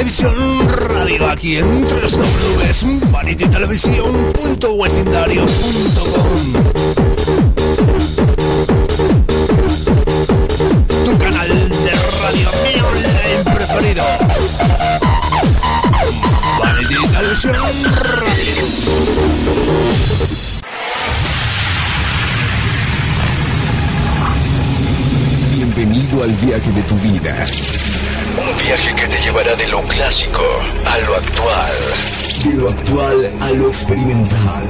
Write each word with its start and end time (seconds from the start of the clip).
Televisión 0.00 0.66
Radio 0.66 1.28
aquí 1.28 1.58
en 1.58 1.86
tres 1.86 2.16
Tu 11.04 11.18
canal 11.18 11.48
de 11.68 11.92
radio 12.22 12.48
online 12.82 13.44
preferido. 13.54 14.04
Vanity 16.58 16.94
Televisión 17.12 17.84
Radio. 17.84 18.64
Bienvenido 25.56 26.22
al 26.22 26.32
viaje 26.32 26.72
de 26.72 26.82
tu 26.84 26.94
vida. 26.96 27.44
Un 28.38 28.58
viaje 28.58 28.94
que 28.94 29.06
te 29.08 29.22
llevará 29.22 29.54
de 29.56 29.66
lo 29.68 29.80
clásico 29.82 30.42
a 30.86 30.98
lo 30.98 31.16
actual. 31.16 31.72
De 32.44 32.54
lo 32.54 32.68
actual 32.70 33.32
a 33.40 33.50
lo 33.50 33.68
experimental. 33.68 34.68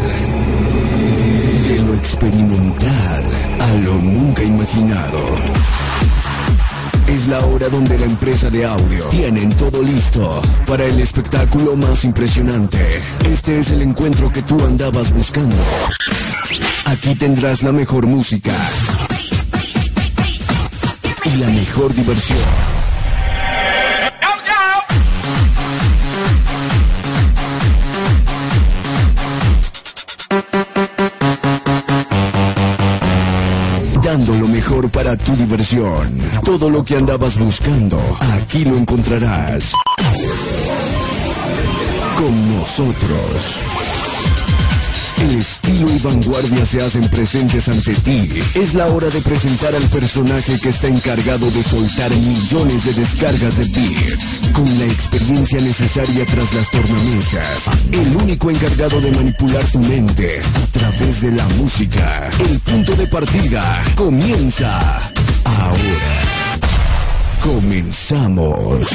De 1.68 1.78
lo 1.80 1.94
experimental 1.94 3.24
a 3.60 3.72
lo 3.84 3.94
nunca 3.94 4.42
imaginado. 4.42 5.20
Es 7.06 7.26
la 7.26 7.40
hora 7.40 7.68
donde 7.68 7.98
la 7.98 8.06
empresa 8.06 8.48
de 8.50 8.64
audio 8.64 9.04
tienen 9.06 9.50
todo 9.56 9.82
listo 9.82 10.40
para 10.66 10.84
el 10.84 11.00
espectáculo 11.00 11.76
más 11.76 12.04
impresionante. 12.04 13.02
Este 13.24 13.58
es 13.58 13.72
el 13.72 13.82
encuentro 13.82 14.32
que 14.32 14.42
tú 14.42 14.64
andabas 14.64 15.12
buscando. 15.12 15.56
Aquí 16.86 17.14
tendrás 17.16 17.62
la 17.62 17.72
mejor 17.72 18.06
música 18.06 18.52
y 21.24 21.36
la 21.36 21.48
mejor 21.48 21.92
diversión. 21.94 22.69
Dando 34.30 34.46
lo 34.46 34.52
mejor 34.52 34.88
para 34.90 35.16
tu 35.16 35.34
diversión. 35.34 36.16
Todo 36.44 36.70
lo 36.70 36.84
que 36.84 36.96
andabas 36.96 37.36
buscando, 37.36 38.00
aquí 38.20 38.64
lo 38.64 38.76
encontrarás. 38.76 39.72
Con 42.16 42.56
nosotros. 42.56 43.89
El 45.20 45.38
estilo 45.38 45.94
y 45.94 45.98
vanguardia 45.98 46.64
se 46.64 46.82
hacen 46.82 47.06
presentes 47.08 47.68
ante 47.68 47.94
ti. 47.94 48.28
Es 48.54 48.74
la 48.74 48.86
hora 48.86 49.08
de 49.08 49.20
presentar 49.20 49.74
al 49.74 49.82
personaje 49.84 50.58
que 50.58 50.70
está 50.70 50.88
encargado 50.88 51.50
de 51.50 51.62
soltar 51.62 52.10
millones 52.10 52.84
de 52.84 52.94
descargas 52.94 53.58
de 53.58 53.64
beats. 53.64 54.40
Con 54.52 54.78
la 54.78 54.86
experiencia 54.86 55.60
necesaria 55.60 56.24
tras 56.26 56.54
las 56.54 56.70
tornamesas. 56.70 57.68
El 57.92 58.16
único 58.16 58.50
encargado 58.50 59.00
de 59.00 59.12
manipular 59.12 59.64
tu 59.66 59.80
mente 59.80 60.40
a 60.40 60.66
través 60.72 61.20
de 61.20 61.32
la 61.32 61.46
música. 61.48 62.30
El 62.38 62.58
punto 62.60 62.96
de 62.96 63.06
partida 63.06 63.84
comienza 63.96 65.02
ahora. 65.44 66.40
Comenzamos. 67.42 68.88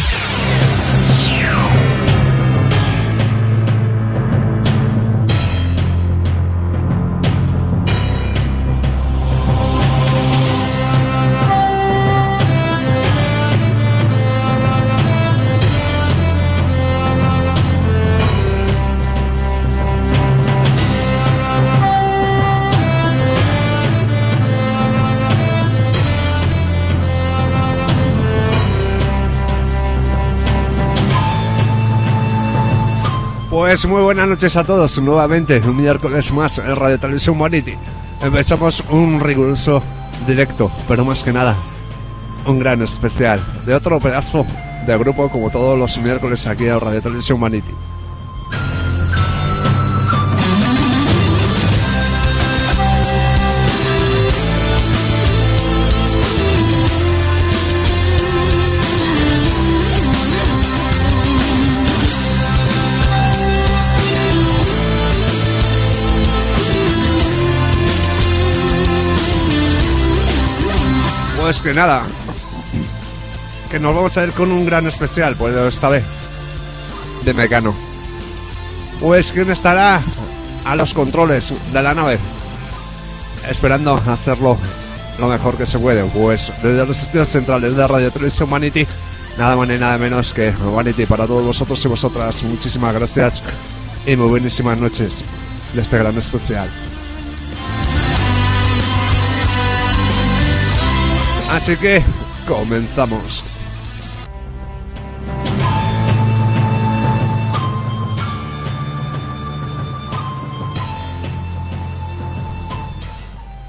Muy 33.84 34.02
buenas 34.02 34.28
noches 34.30 34.56
a 34.56 34.64
todos, 34.64 34.98
nuevamente 35.00 35.60
un 35.60 35.76
miércoles 35.76 36.32
más 36.32 36.58
en 36.60 36.76
Radio 36.78 36.98
Televisión 36.98 37.36
Humanity. 37.36 37.74
Empezamos 38.22 38.82
un 38.90 39.20
riguroso 39.20 39.84
directo, 40.26 40.72
pero 40.88 41.04
más 41.04 41.24
que 41.24 41.34
nada, 41.34 41.58
un 42.48 42.58
gran 42.58 42.82
especial 42.82 43.44
de 43.66 43.76
otro 43.76 44.00
pedazo 44.00 44.46
de 44.88 44.98
grupo 44.98 45.30
como 45.30 45.50
todos 45.50 45.78
los 45.78 45.98
miércoles 45.98 46.48
aquí 46.48 46.68
en 46.68 46.80
Radio 46.80 47.02
Televisión 47.02 47.38
Humanity. 47.38 47.74
Pues 71.46 71.62
que 71.62 71.76
nada, 71.76 72.02
que 73.70 73.80
nos 73.80 73.94
vamos 73.94 74.18
a 74.18 74.24
ir 74.24 74.32
con 74.32 74.52
un 74.52 74.66
gran 74.66 74.88
especial, 74.88 75.36
pues 75.36 75.56
esta 75.56 75.90
vez, 75.90 76.04
de 77.24 77.36
Mecano. 77.36 77.72
Pues 79.00 79.32
quién 79.32 79.52
estará 79.52 80.02
a 80.66 80.76
los 80.76 80.96
controles 80.96 81.54
de 81.72 81.84
la 81.84 81.94
nave, 81.94 82.18
esperando 83.48 83.94
hacerlo 84.08 84.58
lo 85.20 85.28
mejor 85.28 85.56
que 85.56 85.68
se 85.68 85.78
puede. 85.78 86.04
Pues 86.06 86.52
desde 86.64 86.84
los 86.84 87.04
estudios 87.04 87.30
centrales 87.30 87.76
de 87.76 87.88
Radio 87.88 88.10
Televisión 88.10 88.50
Humanity, 88.50 88.88
nada 89.38 89.56
más 89.56 89.68
ni 89.68 89.78
nada 89.78 90.00
menos 90.00 90.34
que 90.34 90.50
Humanity 90.50 91.06
para 91.06 91.28
todos 91.28 91.46
vosotros 91.46 91.86
y 91.86 91.88
vosotras. 91.88 92.42
Muchísimas 92.42 92.92
gracias 92.92 93.44
y 94.08 94.16
muy 94.16 94.30
buenísimas 94.30 94.80
noches 94.80 95.24
de 95.76 95.82
este 95.84 96.00
gran 96.00 96.18
especial. 96.18 96.68
Así 101.56 101.78
que 101.78 102.04
comenzamos. 102.46 103.42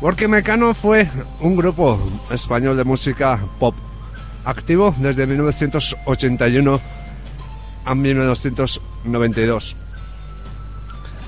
Porque 0.00 0.26
Mecano 0.26 0.74
fue 0.74 1.08
un 1.40 1.54
grupo 1.54 2.00
español 2.32 2.76
de 2.76 2.82
música 2.82 3.38
pop 3.60 3.76
activo 4.44 4.92
desde 4.98 5.28
1981 5.28 6.80
a 7.84 7.94
1992. 7.94 9.76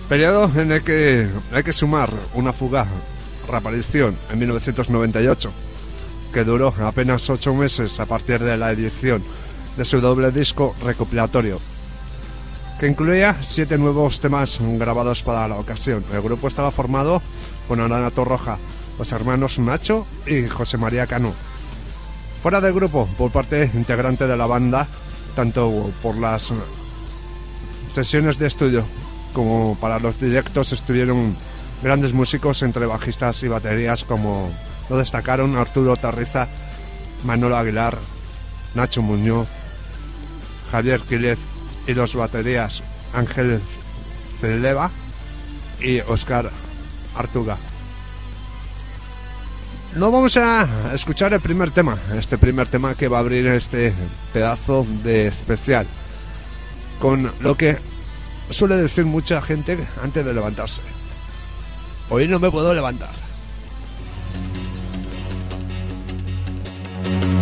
Periodo 0.08 0.50
en 0.60 0.72
el 0.72 0.82
que 0.82 1.28
hay 1.52 1.62
que 1.62 1.72
sumar 1.72 2.10
una 2.34 2.52
fugaz 2.52 2.88
reaparición 3.46 4.16
en 4.28 4.40
1998 4.40 5.52
que 6.32 6.44
duró 6.44 6.74
apenas 6.84 7.28
ocho 7.30 7.54
meses 7.54 8.00
a 8.00 8.06
partir 8.06 8.40
de 8.40 8.56
la 8.56 8.70
edición 8.72 9.22
de 9.76 9.84
su 9.84 10.00
doble 10.00 10.30
disco 10.30 10.74
recopilatorio, 10.82 11.60
que 12.78 12.88
incluía 12.88 13.36
siete 13.42 13.78
nuevos 13.78 14.20
temas 14.20 14.58
grabados 14.60 15.22
para 15.22 15.48
la 15.48 15.56
ocasión. 15.56 16.04
El 16.12 16.22
grupo 16.22 16.48
estaba 16.48 16.70
formado 16.70 17.22
por 17.66 17.80
Arana 17.80 18.10
Torroja, 18.10 18.58
los 18.98 19.12
hermanos 19.12 19.58
Nacho 19.58 20.06
y 20.26 20.46
José 20.48 20.78
María 20.78 21.06
Cano. 21.06 21.32
Fuera 22.42 22.60
del 22.60 22.72
grupo, 22.72 23.08
por 23.18 23.30
parte 23.30 23.70
integrante 23.74 24.26
de 24.26 24.36
la 24.36 24.46
banda, 24.46 24.86
tanto 25.34 25.92
por 26.02 26.16
las 26.16 26.52
sesiones 27.92 28.38
de 28.38 28.46
estudio 28.46 28.84
como 29.32 29.76
para 29.80 29.98
los 29.98 30.20
directos 30.20 30.72
estuvieron 30.72 31.36
grandes 31.82 32.12
músicos 32.12 32.62
entre 32.62 32.86
bajistas 32.86 33.42
y 33.42 33.48
baterías 33.48 34.04
como 34.04 34.50
lo 34.88 34.96
destacaron 34.96 35.56
Arturo 35.56 35.96
Tarriza, 35.96 36.48
Manolo 37.24 37.56
Aguilar, 37.56 37.98
Nacho 38.74 39.02
Muñoz, 39.02 39.48
Javier 40.70 41.00
Quílez 41.00 41.38
y 41.86 41.94
los 41.94 42.14
baterías 42.14 42.82
Ángel 43.14 43.60
Celeva 44.40 44.90
y 45.80 46.00
Oscar 46.00 46.50
Artuga. 47.16 47.56
No 49.96 50.10
vamos 50.10 50.36
a 50.36 50.68
escuchar 50.94 51.32
el 51.32 51.40
primer 51.40 51.70
tema, 51.70 51.98
este 52.16 52.38
primer 52.38 52.68
tema 52.68 52.94
que 52.94 53.08
va 53.08 53.16
a 53.16 53.20
abrir 53.20 53.46
este 53.48 53.94
pedazo 54.32 54.86
de 55.02 55.26
especial, 55.26 55.86
con 57.00 57.32
lo 57.40 57.56
que 57.56 57.78
suele 58.50 58.76
decir 58.76 59.06
mucha 59.06 59.40
gente 59.40 59.78
antes 60.02 60.24
de 60.24 60.34
levantarse. 60.34 60.82
Hoy 62.10 62.28
no 62.28 62.38
me 62.38 62.50
puedo 62.50 62.74
levantar. 62.74 63.27
Pues 67.08 67.38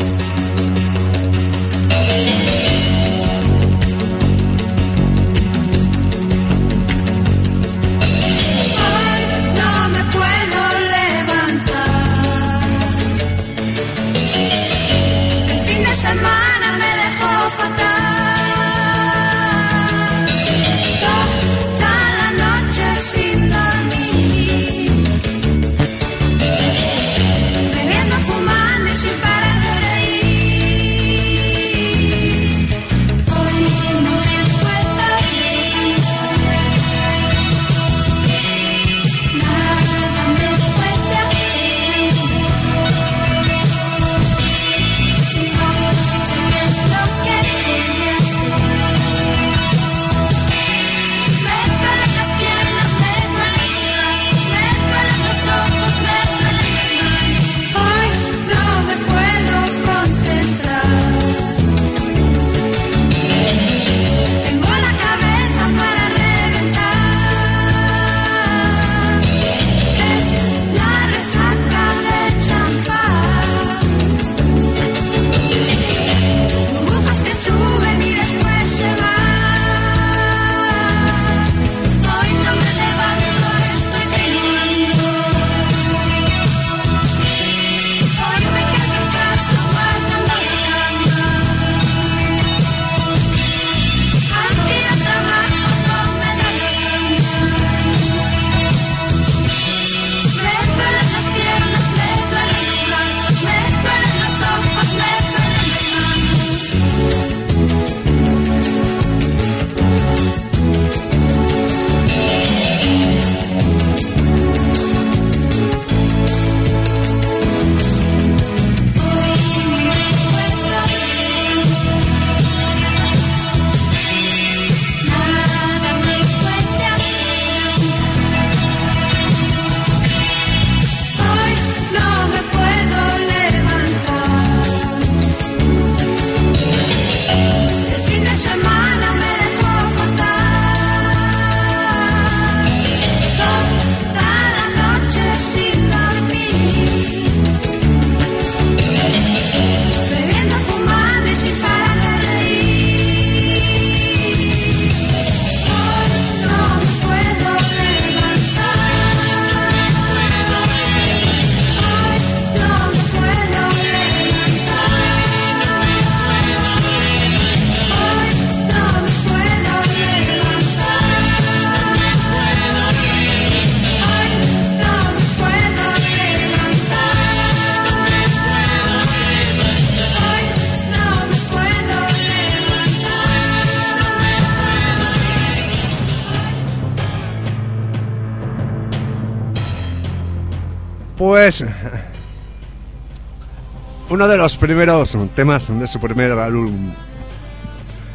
uno 194.17 194.29
de 194.29 194.39
los 194.39 194.57
primeros 194.57 195.15
temas 195.35 195.69
de 195.79 195.87
su 195.87 196.01
primer 196.01 196.33
álbum 196.33 196.91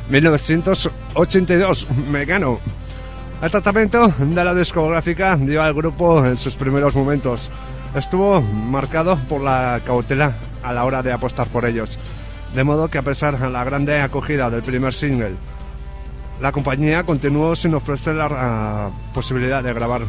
1982, 0.10 1.88
Mecano. 2.10 2.58
El 3.40 3.52
tratamiento 3.52 4.08
de 4.18 4.44
la 4.44 4.56
discográfica 4.56 5.38
dio 5.38 5.62
al 5.62 5.76
grupo 5.76 6.26
en 6.26 6.38
sus 6.38 6.56
primeros 6.56 6.96
momentos. 6.96 7.52
Estuvo 7.94 8.42
marcado 8.42 9.16
por 9.30 9.42
la 9.42 9.80
cautela 9.86 10.34
a 10.64 10.74
la 10.74 10.86
hora 10.86 11.04
de 11.04 11.12
apostar 11.12 11.46
por 11.50 11.66
ellos. 11.66 12.00
De 12.56 12.64
modo 12.64 12.88
que 12.88 12.98
a 12.98 13.04
pesar 13.04 13.38
de 13.38 13.52
la 13.52 13.64
grande 13.64 14.02
acogida 14.02 14.50
del 14.50 14.64
primer 14.64 14.96
single, 14.96 15.36
la 16.42 16.52
compañía 16.52 17.04
continuó 17.04 17.56
sin 17.56 17.76
ofrecer 17.76 18.16
la 18.16 18.28
ah, 18.32 18.90
posibilidad 19.14 19.62
de 19.62 19.72
grabar 19.72 20.02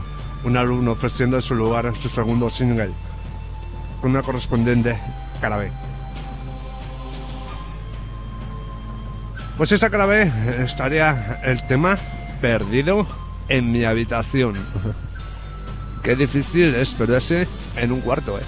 un 0.45 0.57
álbum 0.57 0.89
ofreciendo 0.89 1.37
en 1.37 1.43
su 1.43 1.55
lugar 1.55 1.93
su 2.01 2.09
segundo 2.09 2.49
single, 2.49 2.93
con 4.01 4.13
una 4.13 4.23
correspondiente 4.23 4.99
cara 5.43 5.59
B. 5.59 5.92
Pues 9.57 9.71
esa 9.73 9.89
B 9.89 10.33
estaría 10.59 11.41
el 11.45 11.67
tema 11.67 11.99
perdido 12.41 13.07
en 13.49 13.71
mi 13.71 13.85
habitación. 13.85 14.55
Qué 16.03 16.17
difícil 16.17 16.75
es 16.75 16.95
perderse 16.95 17.47
en 17.77 17.93
un 17.93 18.01
cuarto, 18.01 18.39
eh. 18.39 18.43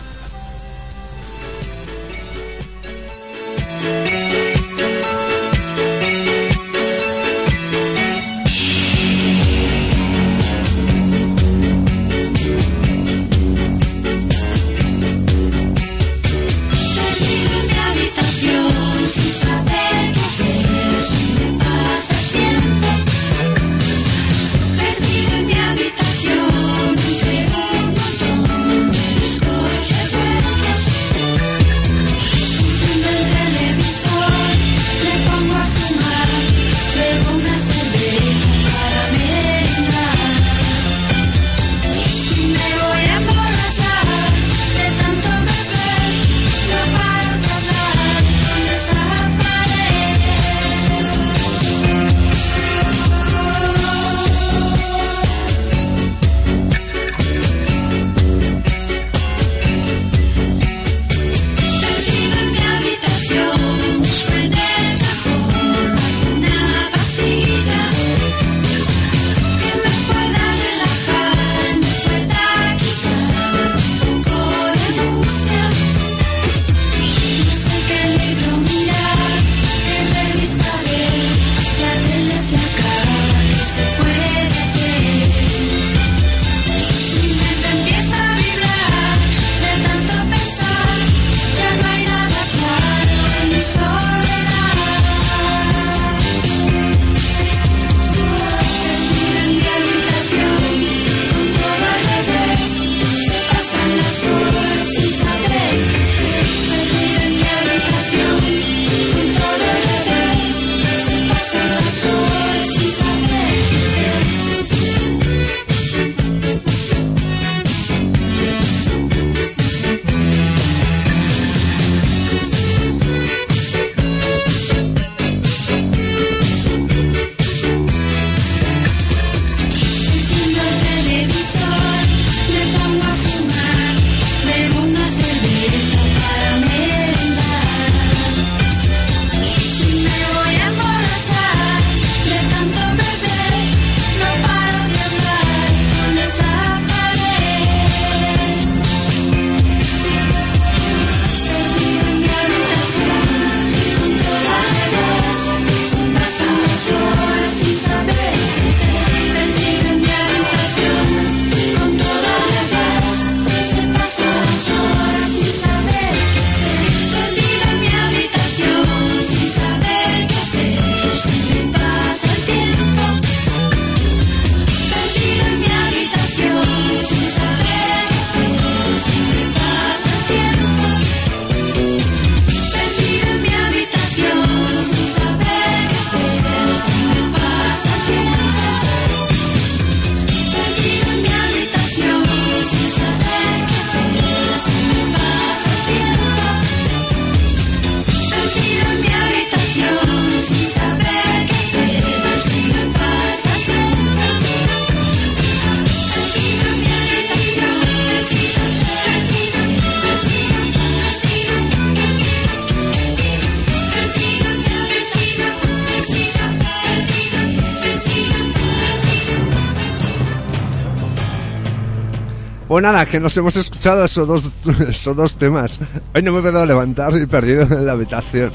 Que 223.14 223.21
nos 223.21 223.37
hemos 223.37 223.56
escuchado 223.56 224.04
esos 224.04 224.26
dos, 224.26 224.52
esos 224.88 225.14
dos 225.14 225.37
temas. 225.37 225.78
Hoy 226.12 226.23
no 226.23 226.33
me 226.33 226.42
puedo 226.42 226.66
levantar 226.66 227.16
y 227.16 227.26
perdido 227.26 227.62
en 227.62 227.87
la 227.87 227.92
habitación. 227.92 228.50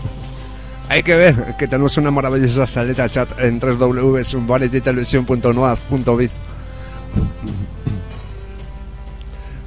Hay 0.89 1.01
que 1.01 1.15
ver 1.15 1.55
que 1.57 1.65
tenemos 1.65 1.97
una 1.97 2.11
maravillosa 2.11 2.67
salita 2.67 3.07
chat 3.07 3.29
en 3.39 3.57
www.vanitytelevision.noaz.biz 3.57 6.31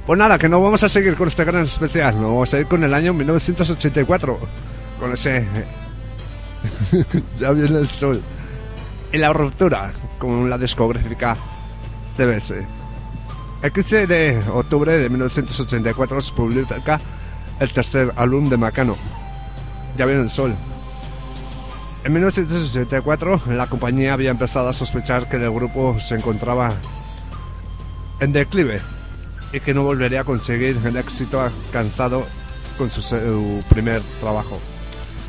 Pues 0.05 0.19
nada, 0.19 0.37
que 0.37 0.47
no 0.47 0.61
vamos 0.61 0.83
a 0.83 0.89
seguir 0.89 1.15
con 1.15 1.27
este 1.27 1.43
gran 1.43 1.63
especial, 1.63 2.21
no 2.21 2.27
vamos 2.27 2.53
a 2.53 2.59
ir 2.59 2.67
con 2.67 2.83
el 2.83 2.93
año 2.93 3.15
1984, 3.15 4.39
con 4.99 5.11
ese... 5.11 5.47
ya 7.39 7.49
viene 7.49 7.79
el 7.79 7.89
sol. 7.89 8.21
Y 9.11 9.17
la 9.17 9.33
ruptura 9.33 9.91
con 10.19 10.51
la 10.51 10.59
discográfica 10.59 11.35
CBS. 12.15 12.82
El 13.63 13.71
15 13.71 14.07
de 14.07 14.43
octubre 14.51 14.97
de 14.97 15.07
1984 15.07 16.19
se 16.19 16.33
publica 16.33 16.99
el 17.61 17.71
tercer 17.71 18.11
álbum 18.17 18.49
de 18.49 18.57
Macano, 18.57 18.97
Ya 19.97 20.05
viene 20.05 20.21
el 20.21 20.29
sol. 20.29 20.53
En 22.03 22.11
1984 22.11 23.43
la 23.47 23.67
compañía 23.67 24.15
había 24.15 24.31
empezado 24.31 24.67
a 24.67 24.73
sospechar 24.73 25.29
que 25.29 25.37
el 25.37 25.49
grupo 25.49 25.97
se 26.01 26.15
encontraba 26.15 26.73
en 28.19 28.33
declive 28.33 28.81
y 29.53 29.61
que 29.61 29.73
no 29.73 29.83
volvería 29.83 30.21
a 30.21 30.25
conseguir 30.25 30.77
el 30.83 30.97
éxito 30.97 31.39
alcanzado 31.39 32.25
con 32.77 32.91
su, 32.91 33.01
su 33.01 33.63
primer 33.69 34.01
trabajo. 34.19 34.59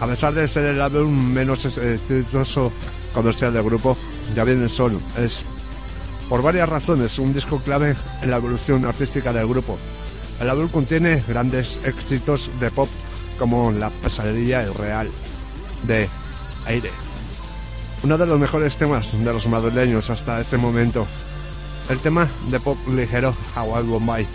A 0.01 0.09
pesar 0.09 0.35
de 0.35 0.49
ser 0.49 0.75
el 0.75 0.81
álbum 0.81 1.33
menos 1.33 1.65
exitoso 1.67 2.73
comercial 3.13 3.53
del 3.53 3.63
grupo, 3.63 3.97
Ya 4.35 4.43
viene 4.43 4.65
el 4.65 4.71
sol 4.71 5.01
es 5.19 5.45
por 6.29 6.43
varias 6.43 6.69
razones 6.69 7.19
un 7.19 7.33
disco 7.33 7.59
clave 7.59 7.97
en 8.23 8.31
la 8.31 8.37
evolución 8.37 8.85
artística 8.85 9.33
del 9.33 9.47
grupo. 9.47 9.79
El 10.41 10.51
álbum 10.51 10.69
contiene 10.69 11.23
grandes 11.27 11.81
éxitos 11.85 12.51
de 12.61 12.71
pop 12.71 12.89
como 13.39 13.73
La 13.73 13.91
pesadilla 13.91 14.65
real 14.73 15.11
de 15.87 16.09
Aire. 16.67 16.91
Uno 18.03 18.19
de 18.19 18.27
los 18.27 18.39
mejores 18.39 18.77
temas 18.77 19.13
de 19.13 19.33
los 19.33 19.47
madrileños 19.49 20.11
hasta 20.11 20.41
ese 20.41 20.57
momento. 20.57 21.07
El 21.89 21.99
tema 21.99 22.29
de 22.51 22.61
pop 22.61 22.79
ligero 22.89 23.35
Hawaii 23.55 23.87
Bombay, 23.87 24.27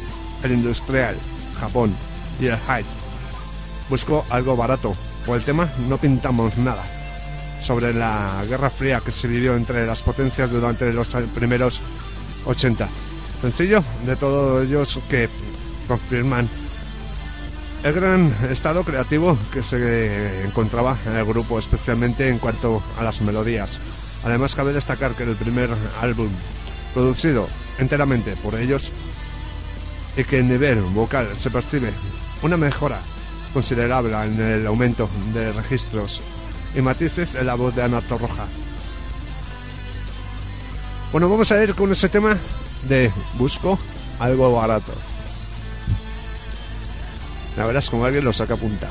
el 0.43 0.51
industrial 0.51 1.15
Japón 1.60 1.96
y 2.39 2.48
el 2.48 2.58
hype. 2.58 2.86
Buscó 3.89 4.25
algo 4.29 4.55
barato, 4.55 4.96
o 5.27 5.36
el 5.36 5.43
tema 5.43 5.69
No 5.88 5.98
pintamos 5.98 6.58
nada 6.58 6.99
sobre 7.59 7.93
la 7.93 8.43
Guerra 8.47 8.69
Fría 8.69 9.01
que 9.03 9.11
se 9.11 9.27
vivió 9.27 9.55
entre 9.55 9.85
las 9.85 10.01
potencias 10.01 10.49
durante 10.51 10.91
los 10.93 11.15
primeros 11.35 11.81
80. 12.45 12.89
Sencillo 13.41 13.83
de 14.05 14.15
todos 14.15 14.65
ellos 14.65 14.99
que 15.09 15.29
confirman 15.87 16.49
el 17.83 17.93
gran 17.93 18.35
estado 18.49 18.83
creativo 18.83 19.37
que 19.53 19.63
se 19.63 20.43
encontraba 20.45 20.97
en 21.05 21.15
el 21.15 21.25
grupo, 21.25 21.57
especialmente 21.59 22.27
en 22.27 22.39
cuanto 22.39 22.83
a 22.97 23.03
las 23.03 23.21
melodías. 23.21 23.79
Además, 24.23 24.55
cabe 24.55 24.73
destacar 24.73 25.13
que 25.13 25.23
el 25.23 25.35
primer 25.35 25.69
álbum, 26.01 26.29
producido 26.93 27.47
enteramente 27.77 28.35
por 28.37 28.55
ellos, 28.55 28.91
y 30.17 30.23
que 30.25 30.39
en 30.39 30.49
nivel 30.49 30.81
vocal 30.81 31.29
se 31.37 31.49
percibe 31.49 31.91
una 32.41 32.57
mejora 32.57 32.99
considerable 33.53 34.15
en 34.25 34.39
el 34.41 34.67
aumento 34.67 35.09
de 35.33 35.53
registros 35.53 36.21
y 36.75 36.81
matices 36.81 37.35
en 37.35 37.45
la 37.45 37.55
voz 37.55 37.75
de 37.75 37.83
Ana 37.83 38.01
Torroja. 38.01 38.45
Bueno, 41.11 41.29
vamos 41.29 41.51
a 41.51 41.63
ir 41.63 41.73
con 41.73 41.91
ese 41.91 42.09
tema 42.09 42.38
de 42.88 43.11
Busco 43.35 43.79
algo 44.19 44.53
barato. 44.53 44.93
La 47.57 47.65
verdad 47.65 47.83
es 47.83 47.89
como 47.89 48.05
alguien 48.05 48.23
lo 48.23 48.33
saca 48.33 48.53
a 48.53 48.57
punta. 48.57 48.88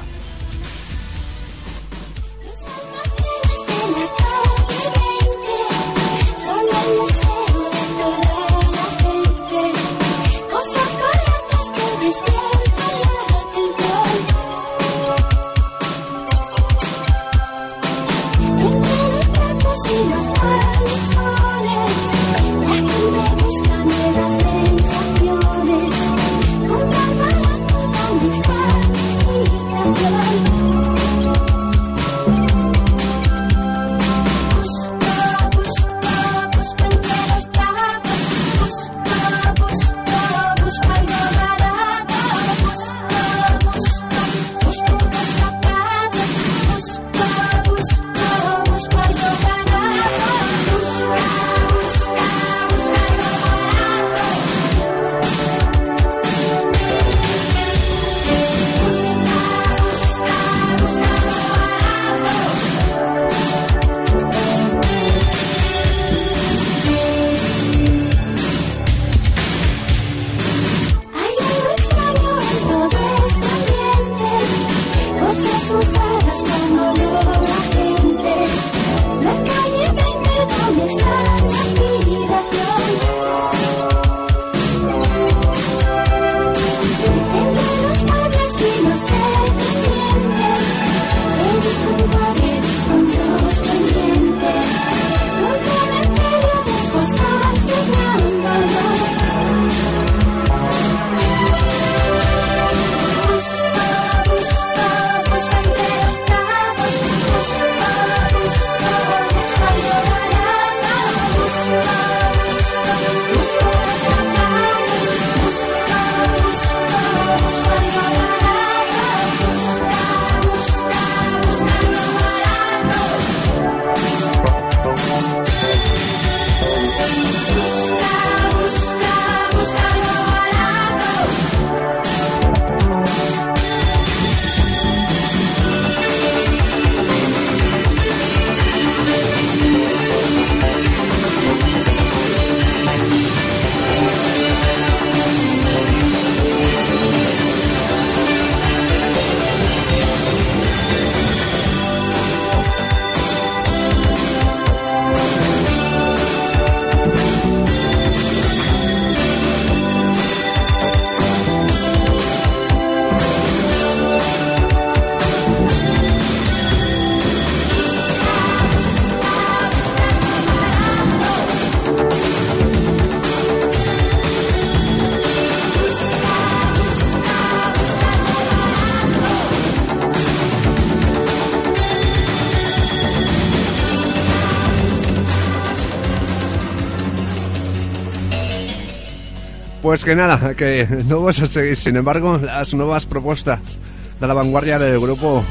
Pues 189.89 190.05
que 190.05 190.15
nada, 190.15 190.55
que 190.55 190.87
no 191.07 191.17
vamos 191.17 191.41
a 191.41 191.47
seguir. 191.47 191.75
Sin 191.75 191.97
embargo, 191.97 192.37
las 192.37 192.75
nuevas 192.75 193.07
propuestas 193.07 193.79
de 194.21 194.27
la 194.27 194.35
vanguardia 194.35 194.79
del 194.79 195.01
grupo 195.01 195.43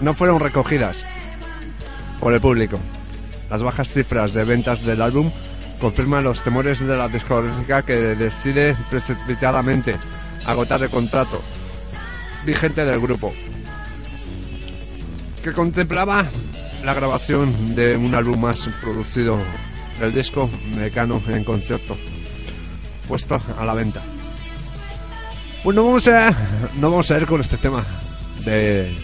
no 0.00 0.14
fueron 0.14 0.40
recogidas 0.40 1.04
por 2.20 2.32
el 2.32 2.40
público. 2.40 2.80
Las 3.50 3.62
bajas 3.62 3.92
cifras 3.92 4.32
de 4.32 4.44
ventas 4.44 4.82
del 4.82 5.02
álbum 5.02 5.30
confirma 5.78 6.22
los 6.22 6.40
temores 6.40 6.80
de 6.80 6.96
la 6.96 7.08
discográfica 7.08 7.82
que 7.82 7.96
decide 7.96 8.74
precipitadamente 8.88 9.94
agotar 10.46 10.82
el 10.82 10.88
contrato 10.88 11.42
vigente 12.46 12.86
del 12.86 12.98
grupo, 12.98 13.30
que 15.44 15.52
contemplaba 15.52 16.24
la 16.82 16.94
grabación 16.94 17.74
de 17.74 17.94
un 17.98 18.14
álbum 18.14 18.40
más 18.40 18.70
producido 18.80 19.36
del 20.00 20.14
disco 20.14 20.48
Mecano 20.74 21.20
en 21.28 21.44
concierto, 21.44 21.94
puesto 23.10 23.42
a 23.58 23.64
la 23.64 23.74
venta. 23.74 24.00
Pues 25.64 25.74
no 25.74 25.84
vamos 25.84 26.06
a, 26.06 26.30
no 26.76 26.90
vamos 26.90 27.10
a 27.10 27.18
ir 27.18 27.26
con 27.26 27.40
este 27.40 27.56
tema 27.56 27.84
de 28.44 28.96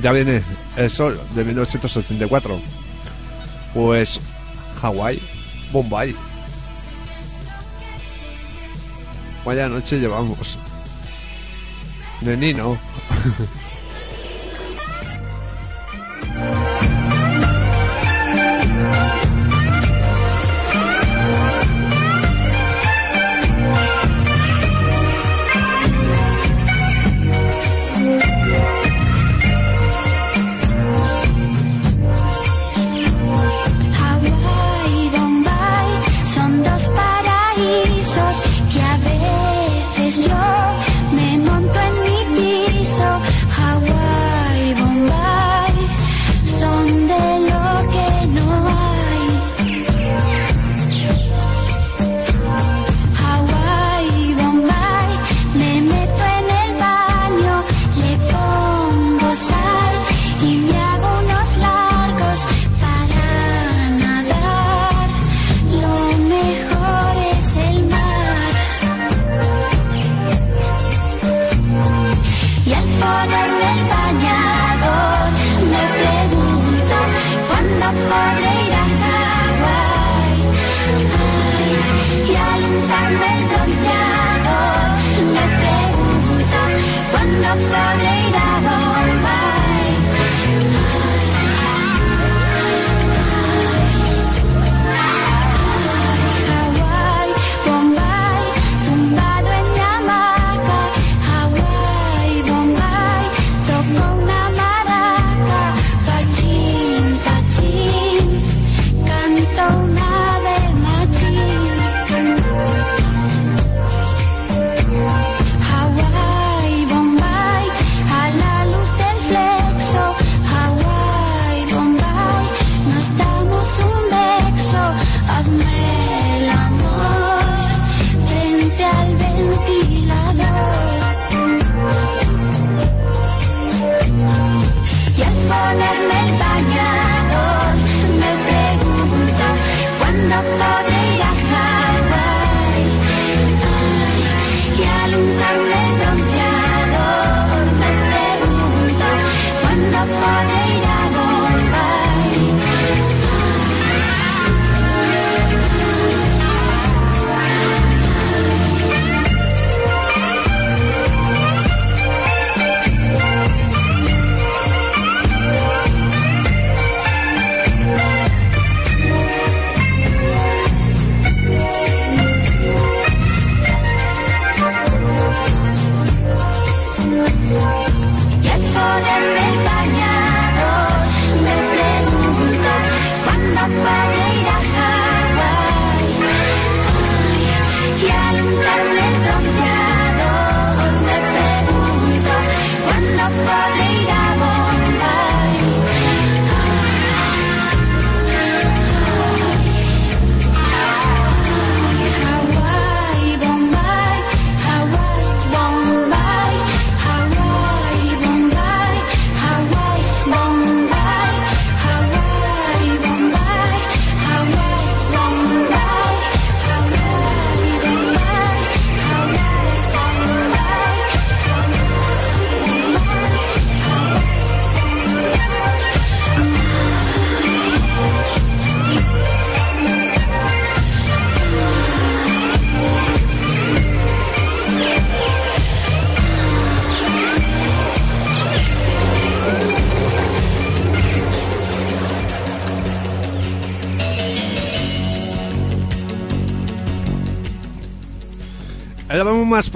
Ya 0.00 0.10
viene 0.10 0.42
el 0.76 0.90
sol 0.90 1.20
de 1.34 1.44
1984. 1.44 2.58
Pues 3.74 4.18
Hawái, 4.80 5.20
Bombay. 5.70 6.16
Vaya 9.44 9.68
noche 9.68 10.00
llevamos. 10.00 10.56
Nenino. 12.22 12.78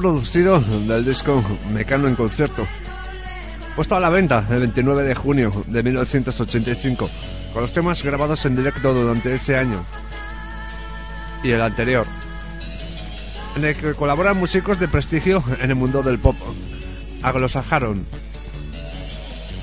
producido 0.07 0.61
del 0.61 1.05
disco 1.05 1.43
Mecano 1.73 2.07
en 2.07 2.15
concierto. 2.15 2.65
Puesto 3.75 3.97
a 3.97 4.01
la 4.01 4.09
venta 4.09 4.47
el 4.51 4.61
29 4.61 5.03
de 5.03 5.17
junio 5.17 5.65
de 5.67 5.83
1985, 5.83 7.11
con 7.53 7.63
los 7.63 7.73
temas 7.73 8.05
grabados 8.05 8.47
en 8.47 8.55
directo 8.55 8.95
durante 8.95 9.35
ese 9.35 9.57
año 9.57 9.83
y 11.43 11.51
el 11.51 11.61
anterior, 11.61 12.07
en 13.57 13.65
el 13.65 13.75
que 13.75 13.95
colaboran 13.95 14.37
músicos 14.37 14.79
de 14.79 14.87
prestigio 14.87 15.43
en 15.61 15.71
el 15.71 15.77
mundo 15.77 16.05
del 16.05 16.21
pop 16.21 16.37
anglosajaron, 17.25 18.07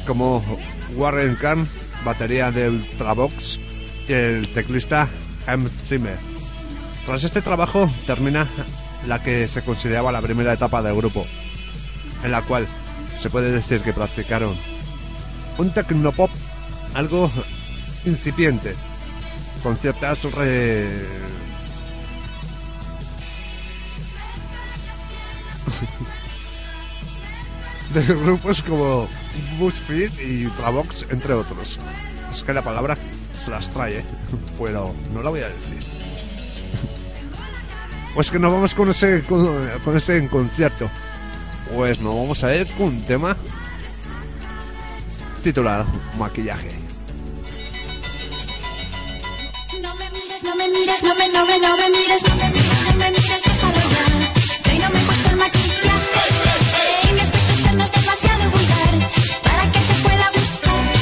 como 0.06 0.44
Warren 0.96 1.36
Carnes, 1.36 1.70
batería 2.04 2.52
de 2.52 2.68
Ultravox, 2.68 3.60
y 4.10 4.12
el 4.12 4.54
teclista 4.54 5.08
Hans 5.48 5.72
Zimmer. 5.88 6.18
Tras 7.06 7.24
este 7.24 7.42
trabajo 7.42 7.90
termina 8.06 8.46
la 9.08 9.22
que 9.22 9.48
se 9.48 9.64
consideraba 9.64 10.12
la 10.12 10.22
primera 10.22 10.54
etapa 10.54 10.82
del 10.82 10.96
grupo, 10.96 11.26
en 12.24 12.32
la 12.32 12.42
cual 12.42 12.68
se 13.18 13.30
puede 13.30 13.52
decir 13.52 13.82
que 13.82 13.94
practicaron 13.94 14.56
un 15.58 15.70
tecnopop 15.72 16.32
algo 16.94 17.30
incipiente, 18.06 18.76
con 19.62 19.78
ciertas 19.78 20.24
re... 20.34 20.88
de 27.94 28.06
grupos 28.06 28.64
como 28.64 29.08
BuzzFeed 29.60 30.20
y 30.20 30.46
Ultravox, 30.46 31.08
entre 31.10 31.34
otros. 31.34 31.80
Es 32.32 32.44
que 32.44 32.54
la 32.54 32.62
palabra 32.62 32.98
se 33.44 33.52
las 33.52 33.70
trae, 33.70 34.00
¿eh? 34.00 34.06
pero 34.60 34.94
no 35.14 35.22
la 35.22 35.30
voy 35.30 35.42
a 35.42 35.50
decir. 35.50 36.03
Pues 38.14 38.30
que 38.30 38.40
nos 38.40 38.54
vamos 38.54 38.74
con 38.76 38.90
ese 38.90 39.24
con, 39.24 39.68
con 39.84 39.98
ese 39.98 40.28
concierto. 40.28 40.90
Pues 41.76 42.00
nos 42.00 42.16
vamos 42.16 42.44
a 42.44 42.56
ir 42.56 42.68
con 42.74 42.88
un 42.88 43.04
tema 43.06 43.36
titulado 45.44 45.86
Maquillaje. 46.18 46.72
No 49.82 49.96
me 49.96 50.10
mires, 50.12 50.44
no 50.44 50.56
me 50.56 50.70
mires, 50.70 51.04
no 51.04 51.16
me, 51.16 51.28
no 51.30 51.46
me, 51.46 51.60
no 51.60 51.78
me 51.78 51.90
mires, 51.90 52.24
no 52.30 52.36
me 52.36 52.50
mires, 52.50 52.86
no 52.86 52.94
me 52.98 53.10
mires, 53.10 53.44
déjalo 53.44 53.82
ya. 53.94 54.34
Que 54.64 54.70
hoy 54.72 54.80
no 54.80 54.90
me 54.90 55.00
he 55.00 55.06
puesto 55.06 55.30
el 55.30 55.36
maquillaje. 55.38 55.90
Y 57.10 57.14
mi 57.14 57.20
aspecto 57.22 57.52
externo 57.54 57.84
es 57.84 57.92
demasiado 57.92 58.44
vulgar 58.52 59.10
para 59.44 59.64
que 59.72 59.80
te 59.80 59.94
pueda 60.04 60.32
gustar. 60.36 60.94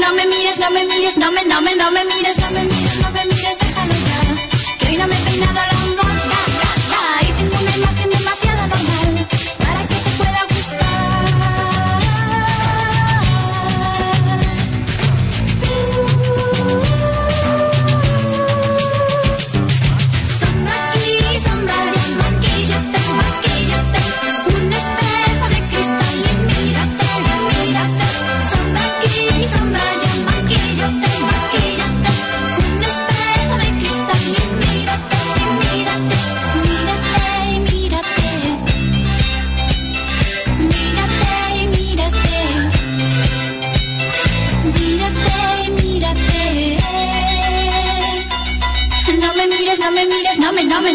No 0.00 0.14
me 0.14 0.26
mires, 0.26 0.58
no 0.58 0.70
me 0.70 0.84
mires, 0.84 1.16
no 1.16 1.32
me, 1.32 1.44
no 1.44 1.62
me, 1.62 1.74
no 1.74 1.90
me 1.90 2.04
mires, 2.04 2.36
no 2.38 2.50
me 2.50 2.64
mires, 2.64 3.00
no 3.00 3.10
me 3.10 3.24
mires, 3.24 3.58
déjalo 3.58 3.94
ya. 3.94 4.76
Que 4.78 4.86
hoy 4.88 4.96
no 4.98 5.06
me 5.08 5.16
he 5.16 5.20
peinado 5.24 5.54
la 5.54 5.77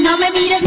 no 0.03 0.17
me 0.17 0.29
mires 0.31 0.62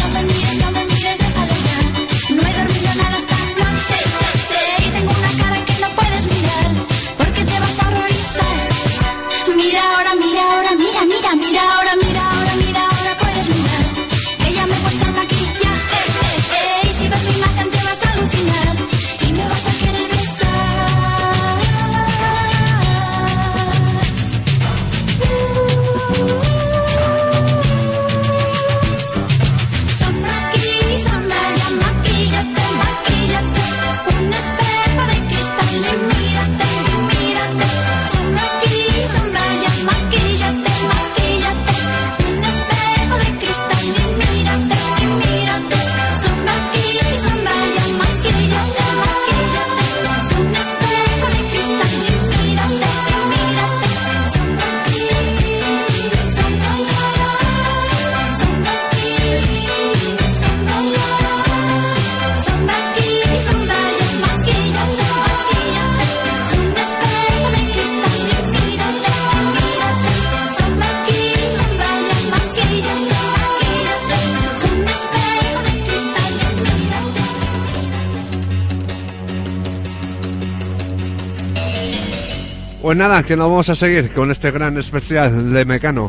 Pues 82.86 82.96
nada, 82.96 83.24
que 83.24 83.36
nos 83.36 83.50
vamos 83.50 83.68
a 83.68 83.74
seguir 83.74 84.12
con 84.12 84.30
este 84.30 84.52
gran 84.52 84.78
especial 84.78 85.52
de 85.52 85.64
Mecano. 85.64 86.08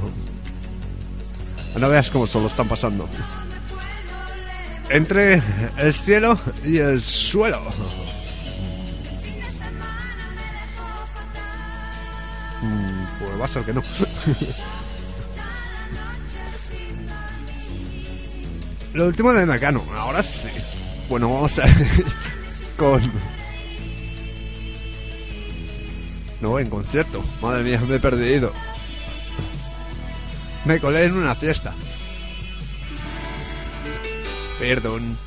No 1.75 1.89
veas 1.89 2.11
cómo 2.11 2.27
se 2.27 2.39
lo 2.39 2.45
están 2.45 2.67
pasando. 2.67 3.09
Entre 4.87 5.41
el 5.77 5.91
cielo 5.91 6.39
y 6.63 6.77
el 6.77 7.01
suelo. 7.01 7.63
Mm, 12.61 13.05
Pues 13.17 13.41
va 13.41 13.45
a 13.45 13.47
ser 13.47 13.63
que 13.63 13.73
no. 13.73 13.81
Lo 18.93 19.07
último 19.07 19.33
de 19.33 19.47
Mecano, 19.47 19.83
ahora 19.95 20.21
sí. 20.21 20.49
Bueno, 21.09 21.33
vamos 21.33 21.57
a 21.57 21.67
ir 21.67 22.05
con 22.77 23.01
no, 26.41 26.59
en 26.59 26.69
concierto. 26.69 27.23
Madre 27.41 27.63
mía, 27.63 27.81
me 27.87 27.95
he 27.95 27.99
perdido. 27.99 28.51
Me 30.65 30.79
colé 30.79 31.05
en 31.05 31.13
una 31.13 31.35
fiesta. 31.35 31.73
Perdón. 34.59 35.17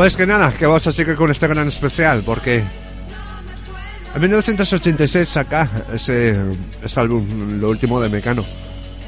Pues 0.00 0.16
que 0.16 0.26
nada, 0.26 0.50
que 0.54 0.64
vamos 0.64 0.86
a 0.86 0.92
seguir 0.92 1.14
con 1.14 1.30
este 1.30 1.46
gran 1.46 1.68
especial, 1.68 2.22
porque 2.24 2.64
en 4.14 4.18
1986 4.18 5.28
saca 5.28 5.68
ese, 5.92 6.40
ese 6.82 7.00
álbum, 7.00 7.60
lo 7.60 7.68
último 7.68 8.00
de 8.00 8.08
Mecano, 8.08 8.46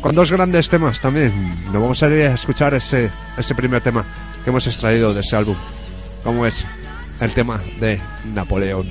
con 0.02 0.14
dos 0.14 0.31
grandes 0.31 0.68
temas 0.68 1.00
también. 1.00 1.33
Nos 1.64 1.81
vamos 1.81 2.02
a 2.02 2.09
ir 2.09 2.26
a 2.26 2.35
escuchar 2.35 2.74
ese, 2.74 3.11
ese 3.38 3.55
primer 3.55 3.81
tema 3.81 4.05
que 4.44 4.50
hemos 4.50 4.66
extraído 4.66 5.14
de 5.14 5.22
ese 5.22 5.35
álbum, 5.35 5.57
como 6.22 6.44
es 6.44 6.66
el 7.20 7.33
tema 7.33 7.59
de 7.81 7.98
Napoleón. 8.35 8.87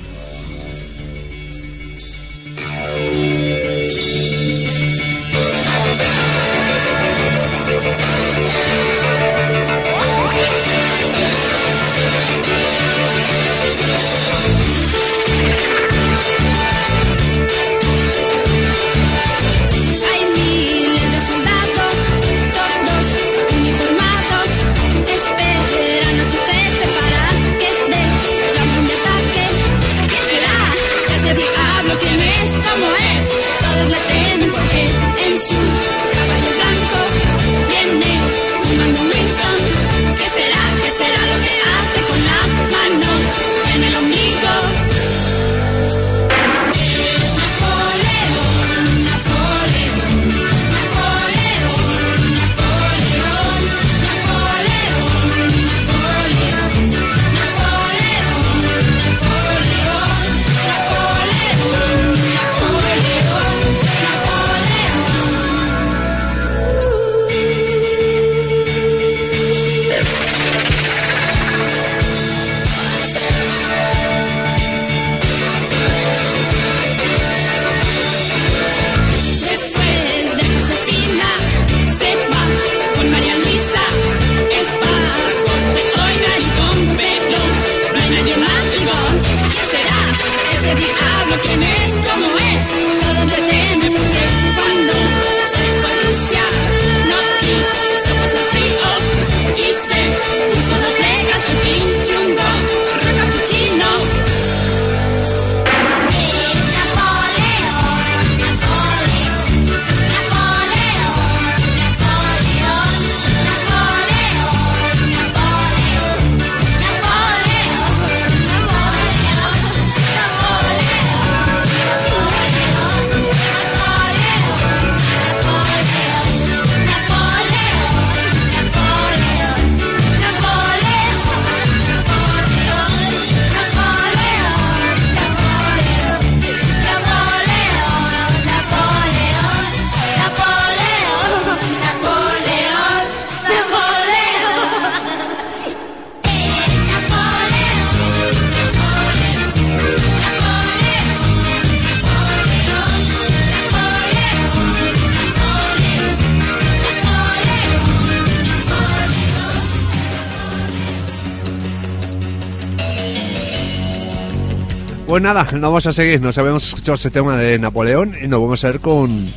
Pues 165.12 165.22
nada, 165.22 165.46
no 165.52 165.60
vamos 165.60 165.86
a 165.86 165.92
seguir. 165.92 166.22
Nos 166.22 166.38
habíamos 166.38 166.66
escuchado 166.66 166.94
ese 166.94 167.10
tema 167.10 167.36
de 167.36 167.58
Napoleón 167.58 168.16
y 168.18 168.28
nos 168.28 168.40
vamos 168.40 168.64
a 168.64 168.68
ver 168.68 168.80
con 168.80 169.30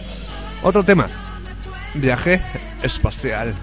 otro 0.63 0.85
tema. 0.85 1.09
Viaje 1.95 2.39
espacial. 2.81 3.53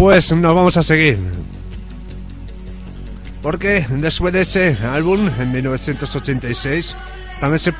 Pues 0.00 0.32
nos 0.32 0.54
vamos 0.54 0.78
a 0.78 0.82
seguir. 0.82 1.18
Porque 3.42 3.84
después 3.86 4.32
de 4.32 4.40
ese 4.40 4.78
álbum, 4.82 5.28
en 5.38 5.52
1986, 5.52 6.96
también 7.38 7.58
se, 7.58 7.74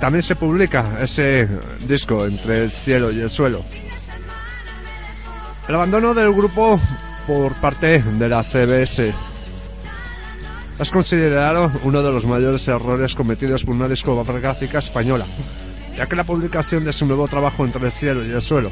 también 0.00 0.22
se 0.22 0.34
publica 0.34 0.96
ese 0.98 1.46
disco, 1.86 2.24
Entre 2.24 2.64
el 2.64 2.70
cielo 2.70 3.12
y 3.12 3.20
el 3.20 3.28
suelo. 3.28 3.60
El 5.68 5.74
abandono 5.74 6.14
del 6.14 6.32
grupo 6.32 6.80
por 7.26 7.52
parte 7.56 8.02
de 8.02 8.28
la 8.30 8.42
CBS 8.44 9.12
es 10.80 10.90
considerado 10.90 11.70
uno 11.84 12.02
de 12.02 12.12
los 12.12 12.24
mayores 12.24 12.66
errores 12.66 13.14
cometidos 13.14 13.64
por 13.64 13.74
una 13.74 13.88
discográfica 13.88 14.78
española, 14.78 15.26
ya 15.98 16.06
que 16.06 16.16
la 16.16 16.24
publicación 16.24 16.86
de 16.86 16.94
su 16.94 17.04
nuevo 17.04 17.28
trabajo 17.28 17.66
Entre 17.66 17.84
el 17.84 17.92
cielo 17.92 18.24
y 18.24 18.30
el 18.30 18.40
suelo, 18.40 18.70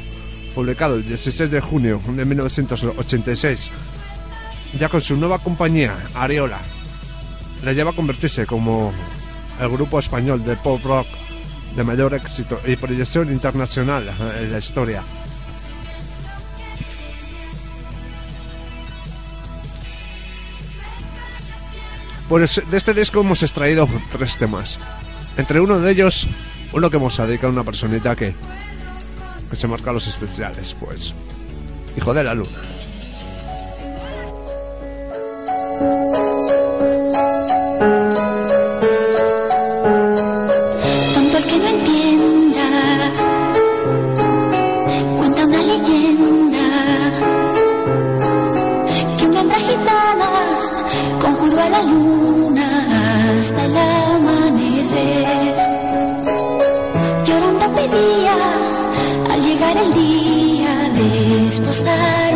publicado 0.57 0.95
el 0.95 1.07
16 1.07 1.51
de 1.51 1.61
junio 1.61 2.01
de 2.07 2.25
1986, 2.25 3.69
ya 4.79 4.89
con 4.89 5.01
su 5.01 5.15
nueva 5.15 5.37
compañía, 5.37 5.95
Areola, 6.15 6.57
le 7.63 7.75
lleva 7.75 7.91
a 7.91 7.93
convertirse 7.93 8.47
como 8.47 8.91
el 9.61 9.69
grupo 9.69 9.99
español 9.99 10.43
de 10.43 10.55
pop 10.55 10.83
rock 10.83 11.05
de 11.75 11.83
mayor 11.83 12.15
éxito 12.15 12.59
y 12.65 12.75
proyección 12.75 13.31
internacional 13.31 14.09
en 14.41 14.51
la 14.51 14.57
historia. 14.57 15.03
Pues 22.27 22.63
de 22.67 22.77
este 22.77 22.95
disco 22.95 23.21
hemos 23.21 23.43
extraído 23.43 23.87
tres 24.11 24.37
temas. 24.37 24.79
Entre 25.37 25.59
uno 25.59 25.79
de 25.79 25.91
ellos, 25.91 26.27
uno 26.73 26.89
que 26.89 26.97
hemos 26.97 27.15
dedicado 27.15 27.49
a 27.49 27.51
una 27.51 27.63
personita 27.63 28.15
que, 28.15 28.33
que 29.49 29.55
se 29.55 29.67
marca 29.67 29.91
los 29.91 30.07
especiales, 30.07 30.75
pues. 30.79 31.13
Hijo 31.97 32.13
de 32.13 32.23
la 32.23 32.33
luna. 32.33 32.49
Tonto 41.13 41.37
el 41.37 41.45
que 41.45 41.57
no 41.57 41.67
entienda. 41.67 42.67
Cuenta 45.17 45.45
una 45.45 45.61
leyenda. 45.63 46.65
Que 49.17 49.25
una 49.25 49.39
hembra 49.41 49.57
gitana 49.57 50.29
conjuró 51.21 51.61
a 51.61 51.69
la 51.69 51.81
luna 51.83 52.26
día 61.19 62.26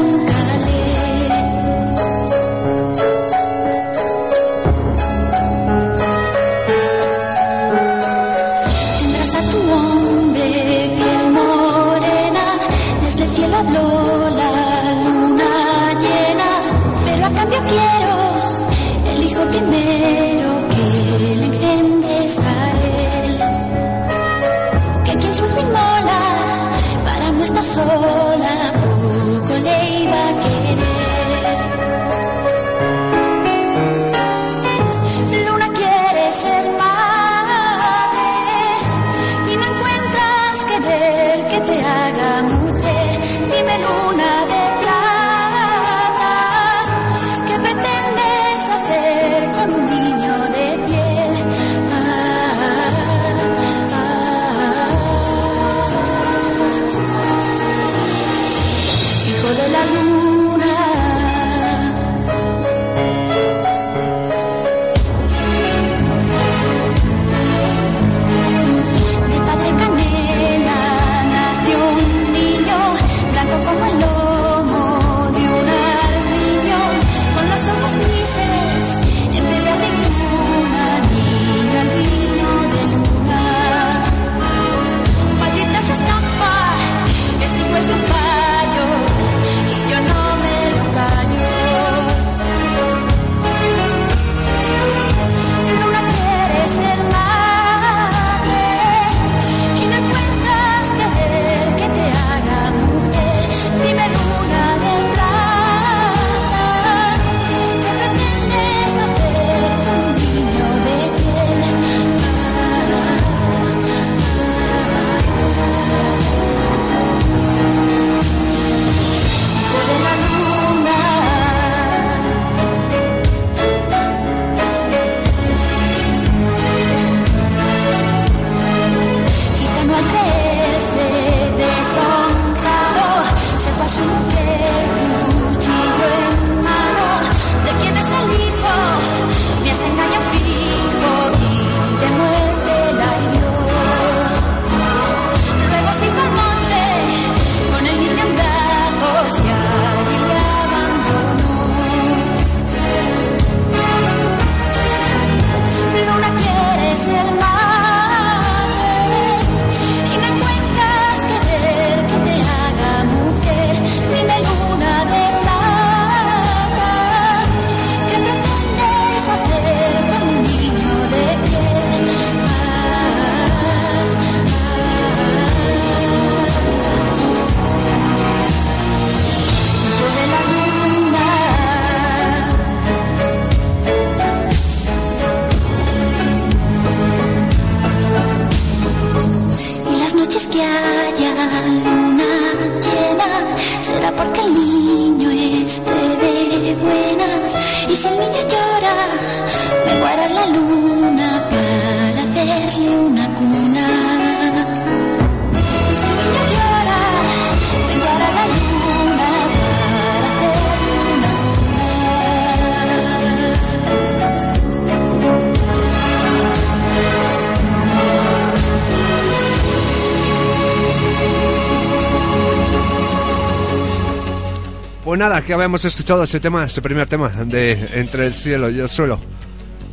habíamos 225.54 225.84
escuchado 225.86 226.24
ese 226.24 226.39
tema, 226.39 226.66
ese 226.66 226.82
primer 226.82 227.08
tema 227.08 227.30
de 227.30 227.89
Entre 227.93 228.28
el 228.28 228.34
cielo 228.34 228.70
y 228.70 228.80
el 228.80 228.89
suelo. 228.89 229.20